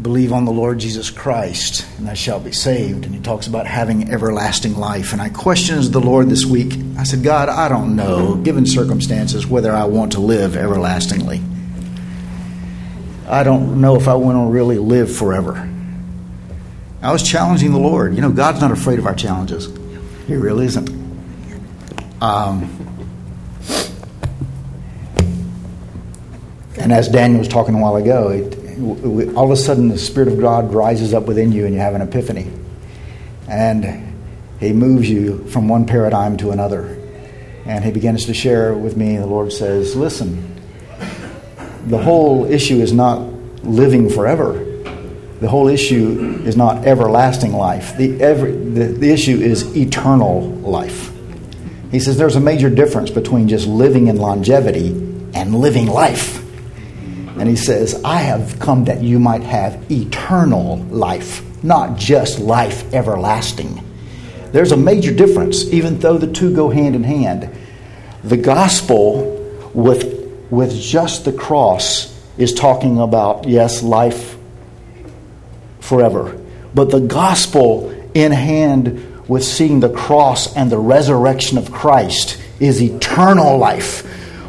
believe 0.00 0.32
on 0.32 0.44
the 0.44 0.52
Lord 0.52 0.78
Jesus 0.78 1.10
Christ, 1.10 1.86
and 1.98 2.06
thou 2.06 2.14
shalt 2.14 2.44
be 2.44 2.52
saved. 2.52 3.04
And 3.04 3.14
he 3.14 3.20
talks 3.20 3.46
about 3.46 3.66
having 3.66 4.10
everlasting 4.10 4.76
life. 4.76 5.12
And 5.12 5.20
I 5.20 5.28
questioned 5.28 5.84
the 5.84 6.00
Lord 6.00 6.28
this 6.28 6.46
week. 6.46 6.74
I 6.96 7.02
said, 7.02 7.22
God, 7.22 7.48
I 7.48 7.68
don't 7.68 7.96
know, 7.96 8.36
given 8.36 8.66
circumstances, 8.66 9.46
whether 9.46 9.72
I 9.72 9.84
want 9.84 10.12
to 10.12 10.20
live 10.20 10.56
everlastingly. 10.56 11.40
I 13.26 13.42
don't 13.42 13.80
know 13.80 13.96
if 13.96 14.08
I 14.08 14.14
want 14.14 14.36
to 14.36 14.52
really 14.52 14.78
live 14.78 15.14
forever. 15.14 15.68
I 17.02 17.12
was 17.12 17.22
challenging 17.22 17.72
the 17.72 17.78
Lord. 17.78 18.14
You 18.14 18.20
know, 18.20 18.30
God's 18.30 18.60
not 18.60 18.72
afraid 18.72 18.98
of 18.98 19.06
our 19.06 19.14
challenges. 19.14 19.66
He 20.26 20.34
really 20.34 20.66
isn't. 20.66 20.88
Um, 22.20 22.84
and 26.78 26.92
as 26.92 27.08
Daniel 27.08 27.38
was 27.38 27.48
talking 27.48 27.74
a 27.74 27.78
while 27.78 27.96
ago, 27.96 28.30
it, 28.30 28.57
all 28.78 29.44
of 29.44 29.50
a 29.50 29.56
sudden 29.56 29.88
the 29.88 29.98
Spirit 29.98 30.28
of 30.28 30.40
God 30.40 30.72
rises 30.72 31.14
up 31.14 31.24
within 31.24 31.52
you 31.52 31.64
and 31.64 31.74
you 31.74 31.80
have 31.80 31.94
an 31.94 32.02
epiphany. 32.02 32.50
And 33.48 34.14
He 34.60 34.72
moves 34.72 35.08
you 35.08 35.46
from 35.48 35.68
one 35.68 35.86
paradigm 35.86 36.36
to 36.38 36.50
another. 36.50 36.98
And 37.64 37.84
He 37.84 37.90
begins 37.90 38.26
to 38.26 38.34
share 38.34 38.74
with 38.74 38.96
me, 38.96 39.16
the 39.16 39.26
Lord 39.26 39.52
says, 39.52 39.96
Listen, 39.96 40.60
the 41.86 41.98
whole 41.98 42.44
issue 42.44 42.80
is 42.80 42.92
not 42.92 43.20
living 43.64 44.08
forever. 44.10 44.64
The 45.40 45.48
whole 45.48 45.68
issue 45.68 46.42
is 46.44 46.56
not 46.56 46.84
everlasting 46.86 47.52
life. 47.52 47.96
The, 47.96 48.20
every, 48.20 48.52
the, 48.52 48.86
the 48.86 49.10
issue 49.10 49.38
is 49.38 49.76
eternal 49.76 50.48
life. 50.48 51.12
He 51.90 52.00
says 52.00 52.18
there's 52.18 52.36
a 52.36 52.40
major 52.40 52.68
difference 52.68 53.10
between 53.10 53.48
just 53.48 53.66
living 53.66 54.08
in 54.08 54.16
longevity 54.16 54.88
and 55.34 55.54
living 55.54 55.86
life. 55.86 56.44
And 57.38 57.48
he 57.48 57.56
says, 57.56 58.00
I 58.04 58.20
have 58.20 58.58
come 58.58 58.84
that 58.84 59.02
you 59.02 59.18
might 59.18 59.42
have 59.42 59.90
eternal 59.90 60.76
life, 60.90 61.42
not 61.62 61.96
just 61.96 62.38
life 62.38 62.92
everlasting. 62.92 63.84
There's 64.52 64.72
a 64.72 64.76
major 64.76 65.14
difference, 65.14 65.64
even 65.72 65.98
though 65.98 66.18
the 66.18 66.32
two 66.32 66.54
go 66.54 66.70
hand 66.70 66.96
in 66.96 67.04
hand. 67.04 67.50
The 68.24 68.36
gospel 68.36 69.70
with, 69.74 70.32
with 70.50 70.80
just 70.80 71.24
the 71.24 71.32
cross 71.32 72.14
is 72.38 72.54
talking 72.54 72.98
about, 72.98 73.46
yes, 73.46 73.82
life 73.82 74.36
forever. 75.80 76.40
But 76.74 76.90
the 76.90 77.00
gospel 77.00 77.90
in 78.14 78.32
hand 78.32 79.28
with 79.28 79.44
seeing 79.44 79.80
the 79.80 79.90
cross 79.90 80.56
and 80.56 80.72
the 80.72 80.78
resurrection 80.78 81.58
of 81.58 81.70
Christ 81.70 82.40
is 82.58 82.82
eternal 82.82 83.58
life, 83.58 84.04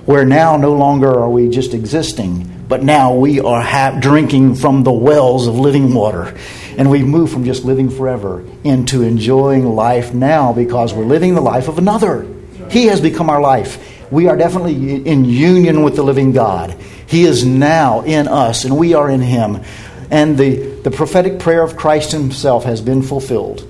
where 0.07 0.25
now 0.25 0.57
no 0.57 0.73
longer 0.73 1.09
are 1.09 1.29
we 1.29 1.49
just 1.49 1.73
existing, 1.73 2.49
but 2.69 2.83
now 2.83 3.15
we 3.15 3.39
are 3.39 3.61
ha- 3.61 3.97
drinking 3.99 4.53
from 4.53 4.83
the 4.83 4.91
wells 4.91 5.47
of 5.47 5.55
living 5.55 5.93
water. 5.93 6.37
And 6.77 6.89
we've 6.89 7.05
moved 7.05 7.33
from 7.33 7.43
just 7.43 7.65
living 7.65 7.89
forever 7.89 8.45
into 8.63 9.01
enjoying 9.01 9.65
life 9.65 10.13
now 10.13 10.53
because 10.53 10.93
we're 10.93 11.03
living 11.03 11.33
the 11.33 11.41
life 11.41 11.67
of 11.67 11.79
another. 11.79 12.27
He 12.69 12.85
has 12.85 13.01
become 13.01 13.27
our 13.27 13.41
life. 13.41 14.11
We 14.11 14.27
are 14.27 14.37
definitely 14.37 15.03
in 15.03 15.25
union 15.25 15.81
with 15.81 15.95
the 15.95 16.03
living 16.03 16.31
God. 16.31 16.79
He 17.07 17.23
is 17.23 17.43
now 17.43 18.01
in 18.01 18.27
us, 18.27 18.65
and 18.65 18.77
we 18.77 18.93
are 18.93 19.09
in 19.09 19.21
Him. 19.21 19.63
And 20.11 20.37
the, 20.37 20.79
the 20.83 20.91
prophetic 20.91 21.39
prayer 21.39 21.63
of 21.63 21.75
Christ 21.75 22.11
himself 22.11 22.65
has 22.65 22.81
been 22.81 23.01
fulfilled, 23.01 23.61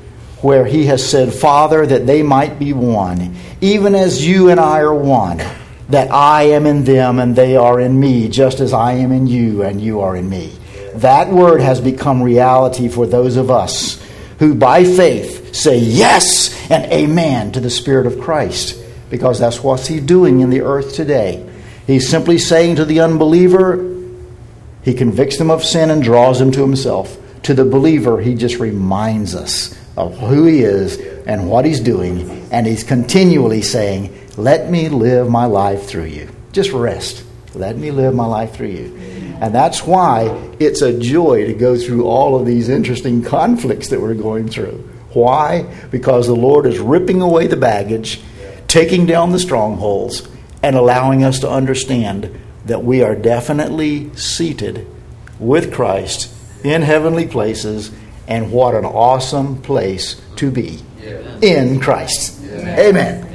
where 0.41 0.65
he 0.65 0.85
has 0.85 1.07
said, 1.07 1.33
Father, 1.33 1.85
that 1.85 2.05
they 2.05 2.21
might 2.21 2.59
be 2.59 2.73
one, 2.73 3.35
even 3.61 3.95
as 3.95 4.25
you 4.25 4.49
and 4.49 4.59
I 4.59 4.79
are 4.79 4.93
one, 4.93 5.41
that 5.89 6.11
I 6.11 6.43
am 6.43 6.65
in 6.65 6.83
them 6.83 7.19
and 7.19 7.35
they 7.35 7.55
are 7.55 7.79
in 7.79 7.99
me, 7.99 8.29
just 8.29 8.59
as 8.59 8.73
I 8.73 8.93
am 8.93 9.11
in 9.11 9.27
you 9.27 9.63
and 9.63 9.81
you 9.81 10.01
are 10.01 10.15
in 10.15 10.29
me. 10.29 10.53
That 10.95 11.29
word 11.29 11.61
has 11.61 11.81
become 11.81 12.21
reality 12.21 12.87
for 12.87 13.07
those 13.07 13.37
of 13.37 13.49
us 13.49 14.03
who, 14.39 14.55
by 14.55 14.83
faith, 14.83 15.53
say 15.53 15.77
yes 15.77 16.69
and 16.71 16.91
amen 16.91 17.51
to 17.53 17.59
the 17.59 17.69
Spirit 17.69 18.07
of 18.07 18.19
Christ, 18.19 18.81
because 19.09 19.39
that's 19.39 19.63
what 19.63 19.85
He's 19.87 20.01
doing 20.01 20.41
in 20.41 20.49
the 20.49 20.61
earth 20.61 20.93
today. 20.93 21.47
He's 21.87 22.07
simply 22.07 22.37
saying 22.37 22.75
to 22.75 22.85
the 22.85 23.01
unbeliever, 23.01 23.97
He 24.83 24.93
convicts 24.93 25.37
them 25.37 25.51
of 25.51 25.63
sin 25.63 25.89
and 25.89 26.03
draws 26.03 26.39
them 26.39 26.51
to 26.51 26.61
Himself. 26.61 27.17
To 27.43 27.53
the 27.53 27.65
believer, 27.65 28.21
He 28.21 28.35
just 28.35 28.59
reminds 28.59 29.33
us 29.33 29.77
of 29.97 30.17
who 30.19 30.45
He 30.45 30.59
is 30.59 30.97
and 31.25 31.49
what 31.49 31.65
He's 31.65 31.79
doing, 31.79 32.47
and 32.51 32.67
He's 32.67 32.83
continually 32.83 33.61
saying, 33.61 34.15
Let 34.37 34.69
me 34.69 34.89
live 34.89 35.29
my 35.29 35.45
life 35.45 35.85
through 35.87 36.05
you. 36.05 36.29
Just 36.51 36.71
rest. 36.71 37.23
Let 37.55 37.77
me 37.77 37.91
live 37.91 38.13
my 38.13 38.25
life 38.25 38.53
through 38.53 38.67
you. 38.67 38.95
And 39.41 39.55
that's 39.55 39.85
why 39.85 40.25
it's 40.59 40.81
a 40.81 40.97
joy 40.99 41.45
to 41.45 41.53
go 41.53 41.77
through 41.77 42.05
all 42.05 42.39
of 42.39 42.45
these 42.45 42.69
interesting 42.69 43.23
conflicts 43.23 43.89
that 43.89 44.01
we're 44.01 44.13
going 44.13 44.47
through. 44.47 44.89
Why? 45.13 45.63
Because 45.91 46.27
the 46.27 46.35
Lord 46.35 46.65
is 46.65 46.79
ripping 46.79 47.21
away 47.21 47.47
the 47.47 47.57
baggage, 47.57 48.21
taking 48.67 49.05
down 49.05 49.31
the 49.31 49.39
strongholds, 49.39 50.27
and 50.61 50.75
allowing 50.75 51.23
us 51.23 51.39
to 51.39 51.49
understand 51.49 52.39
that 52.65 52.83
we 52.83 53.01
are 53.01 53.15
definitely 53.15 54.13
seated 54.15 54.85
with 55.39 55.73
Christ 55.73 56.31
in 56.63 56.81
heavenly 56.81 57.25
places, 57.25 57.91
and 58.27 58.51
what 58.51 58.75
an 58.75 58.85
awesome 58.85 59.61
place 59.61 60.21
to 60.35 60.51
be 60.51 60.79
in 61.41 61.79
Christ. 61.79 62.43
Amen. 62.43 62.79
Amen. 62.79 63.28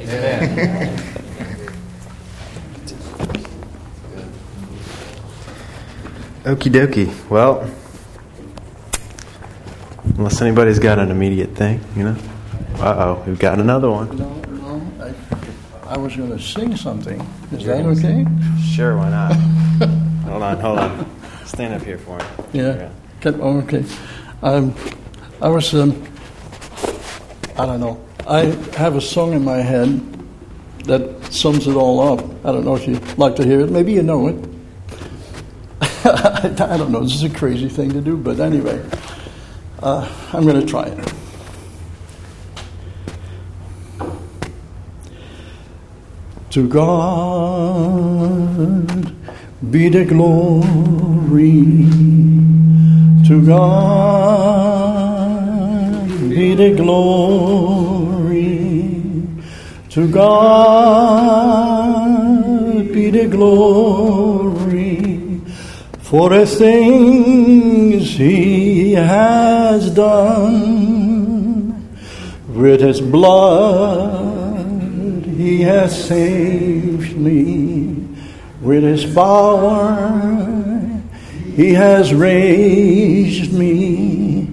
Okie 6.45 6.69
dokie. 6.69 7.11
Well, 7.27 7.67
unless 10.17 10.41
anybody's 10.41 10.77
got 10.77 10.99
an 10.99 11.09
immediate 11.09 11.55
thing, 11.55 11.81
you 11.95 12.03
know. 12.03 12.15
Uh 12.75 12.95
oh, 13.17 13.23
we've 13.25 13.39
got 13.39 13.59
another 13.59 13.89
one. 13.89 14.15
No, 14.15 14.29
no, 14.51 14.81
I, 15.03 15.95
I 15.95 15.97
was 15.97 16.15
going 16.15 16.29
to 16.29 16.39
sing 16.39 16.75
something. 16.75 17.19
Is 17.51 17.65
that 17.65 17.83
okay? 17.85 18.27
Sure, 18.61 18.95
why 18.97 19.09
not? 19.09 19.33
hold 20.25 20.43
on, 20.43 20.59
hold 20.59 20.79
on. 20.79 21.19
Stand 21.45 21.73
up 21.73 21.81
here 21.81 21.97
for 21.97 22.19
me. 22.19 22.25
Yeah. 22.53 22.89
Oh, 23.25 23.57
okay. 23.61 23.83
Um, 24.43 24.75
I 25.41 25.47
was, 25.47 25.73
um, 25.73 26.03
I 27.57 27.65
don't 27.65 27.79
know. 27.79 28.04
I 28.27 28.45
have 28.77 28.95
a 28.95 29.01
song 29.01 29.33
in 29.33 29.43
my 29.43 29.57
head 29.57 30.01
that 30.85 31.31
sums 31.31 31.67
it 31.67 31.75
all 31.75 31.99
up. 31.99 32.25
I 32.43 32.51
don't 32.51 32.65
know 32.65 32.75
if 32.75 32.87
you'd 32.87 33.17
like 33.19 33.35
to 33.35 33.45
hear 33.45 33.61
it. 33.61 33.69
Maybe 33.69 33.93
you 33.93 34.01
know 34.01 34.27
it. 34.29 34.35
I 36.05 36.77
don't 36.77 36.91
know. 36.91 37.01
This 37.01 37.13
is 37.13 37.23
a 37.23 37.29
crazy 37.29 37.69
thing 37.69 37.91
to 37.91 38.01
do, 38.01 38.17
but 38.17 38.39
anyway, 38.39 38.83
uh, 39.83 40.11
I'm 40.33 40.43
going 40.43 40.59
to 40.59 40.65
try 40.65 40.85
it. 40.85 41.13
To 46.51 46.67
God 46.67 46.91
be 49.71 49.89
the 49.89 50.05
glory. 50.05 51.65
To 53.27 53.45
God 53.45 55.35
be 56.29 56.55
the 56.55 56.73
glory. 56.75 58.14
To 59.95 60.03
God 60.11 61.71
be 62.91 63.09
the 63.11 63.27
glory 63.27 64.99
for 65.99 66.29
the 66.31 66.45
things 66.45 68.17
He 68.17 68.91
has 68.91 69.89
done. 69.91 71.71
With 72.49 72.81
His 72.81 72.99
blood 72.99 74.65
He 75.23 75.61
has 75.61 76.07
saved 76.09 77.15
me. 77.15 78.05
With 78.59 78.83
His 78.83 79.05
power 79.05 79.95
He 81.55 81.73
has 81.73 82.13
raised 82.13 83.53
me. 83.53 84.49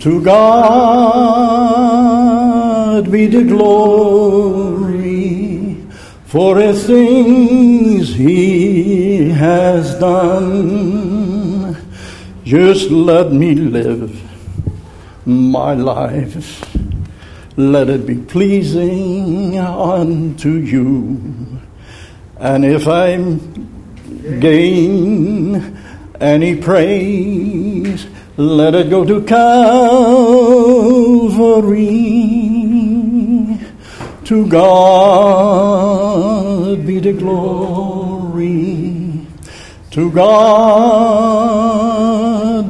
To 0.00 0.22
God 0.22 1.91
be 3.00 3.26
the 3.26 3.44
glory 3.44 4.92
for 6.26 6.56
the 6.56 6.74
things 6.74 8.14
He 8.14 9.30
has 9.30 9.94
done. 9.98 11.76
Just 12.44 12.90
let 12.90 13.32
me 13.32 13.54
live 13.54 14.20
my 15.24 15.74
life. 15.74 16.66
Let 17.56 17.88
it 17.88 18.06
be 18.06 18.16
pleasing 18.16 19.58
unto 19.58 20.50
you. 20.50 21.60
And 22.38 22.64
if 22.64 22.88
I 22.88 23.16
gain 24.40 25.76
any 26.20 26.56
praise, 26.56 28.06
let 28.36 28.74
it 28.74 28.90
go 28.90 29.04
to 29.04 29.22
Calvary. 29.22 29.72
To 34.32 34.40
God 34.48 35.36
be 36.86 36.96
the 37.00 37.12
glory. 37.12 38.40
To 39.90 40.10
God 40.10 41.52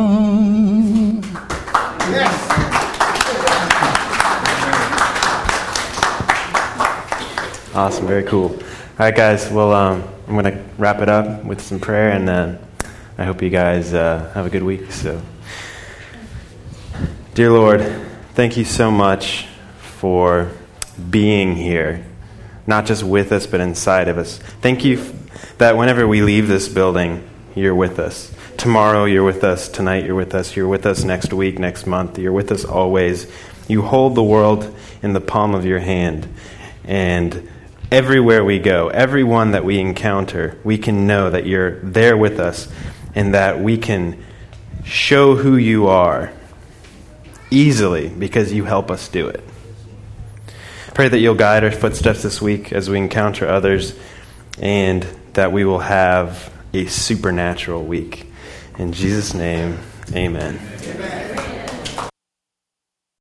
Awesome, 7.81 8.05
very 8.05 8.21
cool. 8.21 8.51
All 8.51 8.59
right, 8.99 9.15
guys. 9.15 9.49
Well, 9.49 9.73
um, 9.73 10.07
I'm 10.27 10.33
going 10.37 10.45
to 10.45 10.63
wrap 10.77 10.99
it 10.99 11.09
up 11.09 11.43
with 11.43 11.61
some 11.61 11.79
prayer, 11.79 12.11
and 12.11 12.27
then 12.27 12.59
I 13.17 13.23
hope 13.23 13.41
you 13.41 13.49
guys 13.49 13.91
uh, 13.91 14.31
have 14.35 14.45
a 14.45 14.51
good 14.51 14.61
week. 14.61 14.91
So, 14.91 15.19
dear 17.33 17.51
Lord, 17.51 17.81
thank 18.35 18.55
you 18.55 18.65
so 18.65 18.91
much 18.91 19.47
for 19.79 20.51
being 21.09 21.55
here, 21.55 22.05
not 22.67 22.85
just 22.85 23.01
with 23.01 23.31
us, 23.31 23.47
but 23.47 23.61
inside 23.61 24.07
of 24.09 24.19
us. 24.19 24.37
Thank 24.37 24.85
you 24.85 24.99
f- 24.99 25.57
that 25.57 25.75
whenever 25.75 26.07
we 26.07 26.21
leave 26.21 26.47
this 26.47 26.69
building, 26.69 27.27
you're 27.55 27.73
with 27.73 27.97
us. 27.97 28.31
Tomorrow, 28.57 29.05
you're 29.05 29.25
with 29.25 29.43
us. 29.43 29.67
Tonight, 29.67 30.05
you're 30.05 30.13
with 30.13 30.35
us. 30.35 30.55
You're 30.55 30.67
with 30.67 30.85
us 30.85 31.03
next 31.03 31.33
week, 31.33 31.57
next 31.57 31.87
month. 31.87 32.19
You're 32.19 32.31
with 32.31 32.51
us 32.51 32.63
always. 32.63 33.25
You 33.67 33.81
hold 33.81 34.13
the 34.13 34.21
world 34.21 34.71
in 35.01 35.13
the 35.13 35.21
palm 35.21 35.55
of 35.55 35.65
your 35.65 35.79
hand. 35.79 36.31
And 36.83 37.49
everywhere 37.91 38.43
we 38.43 38.58
go, 38.58 38.88
everyone 38.88 39.51
that 39.51 39.65
we 39.65 39.80
encounter, 39.80 40.58
we 40.63 40.77
can 40.77 41.06
know 41.06 41.30
that 41.30 41.45
you're 41.45 41.80
there 41.82 42.15
with 42.15 42.39
us 42.39 42.67
and 43.13 43.34
that 43.34 43.60
we 43.60 43.77
can 43.77 44.23
show 44.86 45.36
who 45.36 45.58
you 45.58 45.88
are 45.88 46.32
easily 47.49 48.08
because 48.08 48.54
you 48.54 48.63
help 48.63 48.89
us 48.89 49.10
do 49.10 49.27
it. 49.27 49.43
Pray 50.93 51.10
that 51.10 51.19
you'll 51.19 51.36
guide 51.36 51.63
our 51.63 51.71
footsteps 51.71 52.23
this 52.23 52.41
week 52.41 52.71
as 52.71 52.89
we 52.89 52.97
encounter 52.97 53.47
others 53.47 53.93
and 54.59 55.03
that 55.34 55.51
we 55.51 55.65
will 55.65 55.80
have 55.80 56.51
a 56.74 56.86
supernatural 56.86 57.84
week. 57.84 58.28
In 58.78 58.93
Jesus' 58.93 59.34
name, 59.34 59.78
amen. 60.13 60.59
amen. 60.84 61.51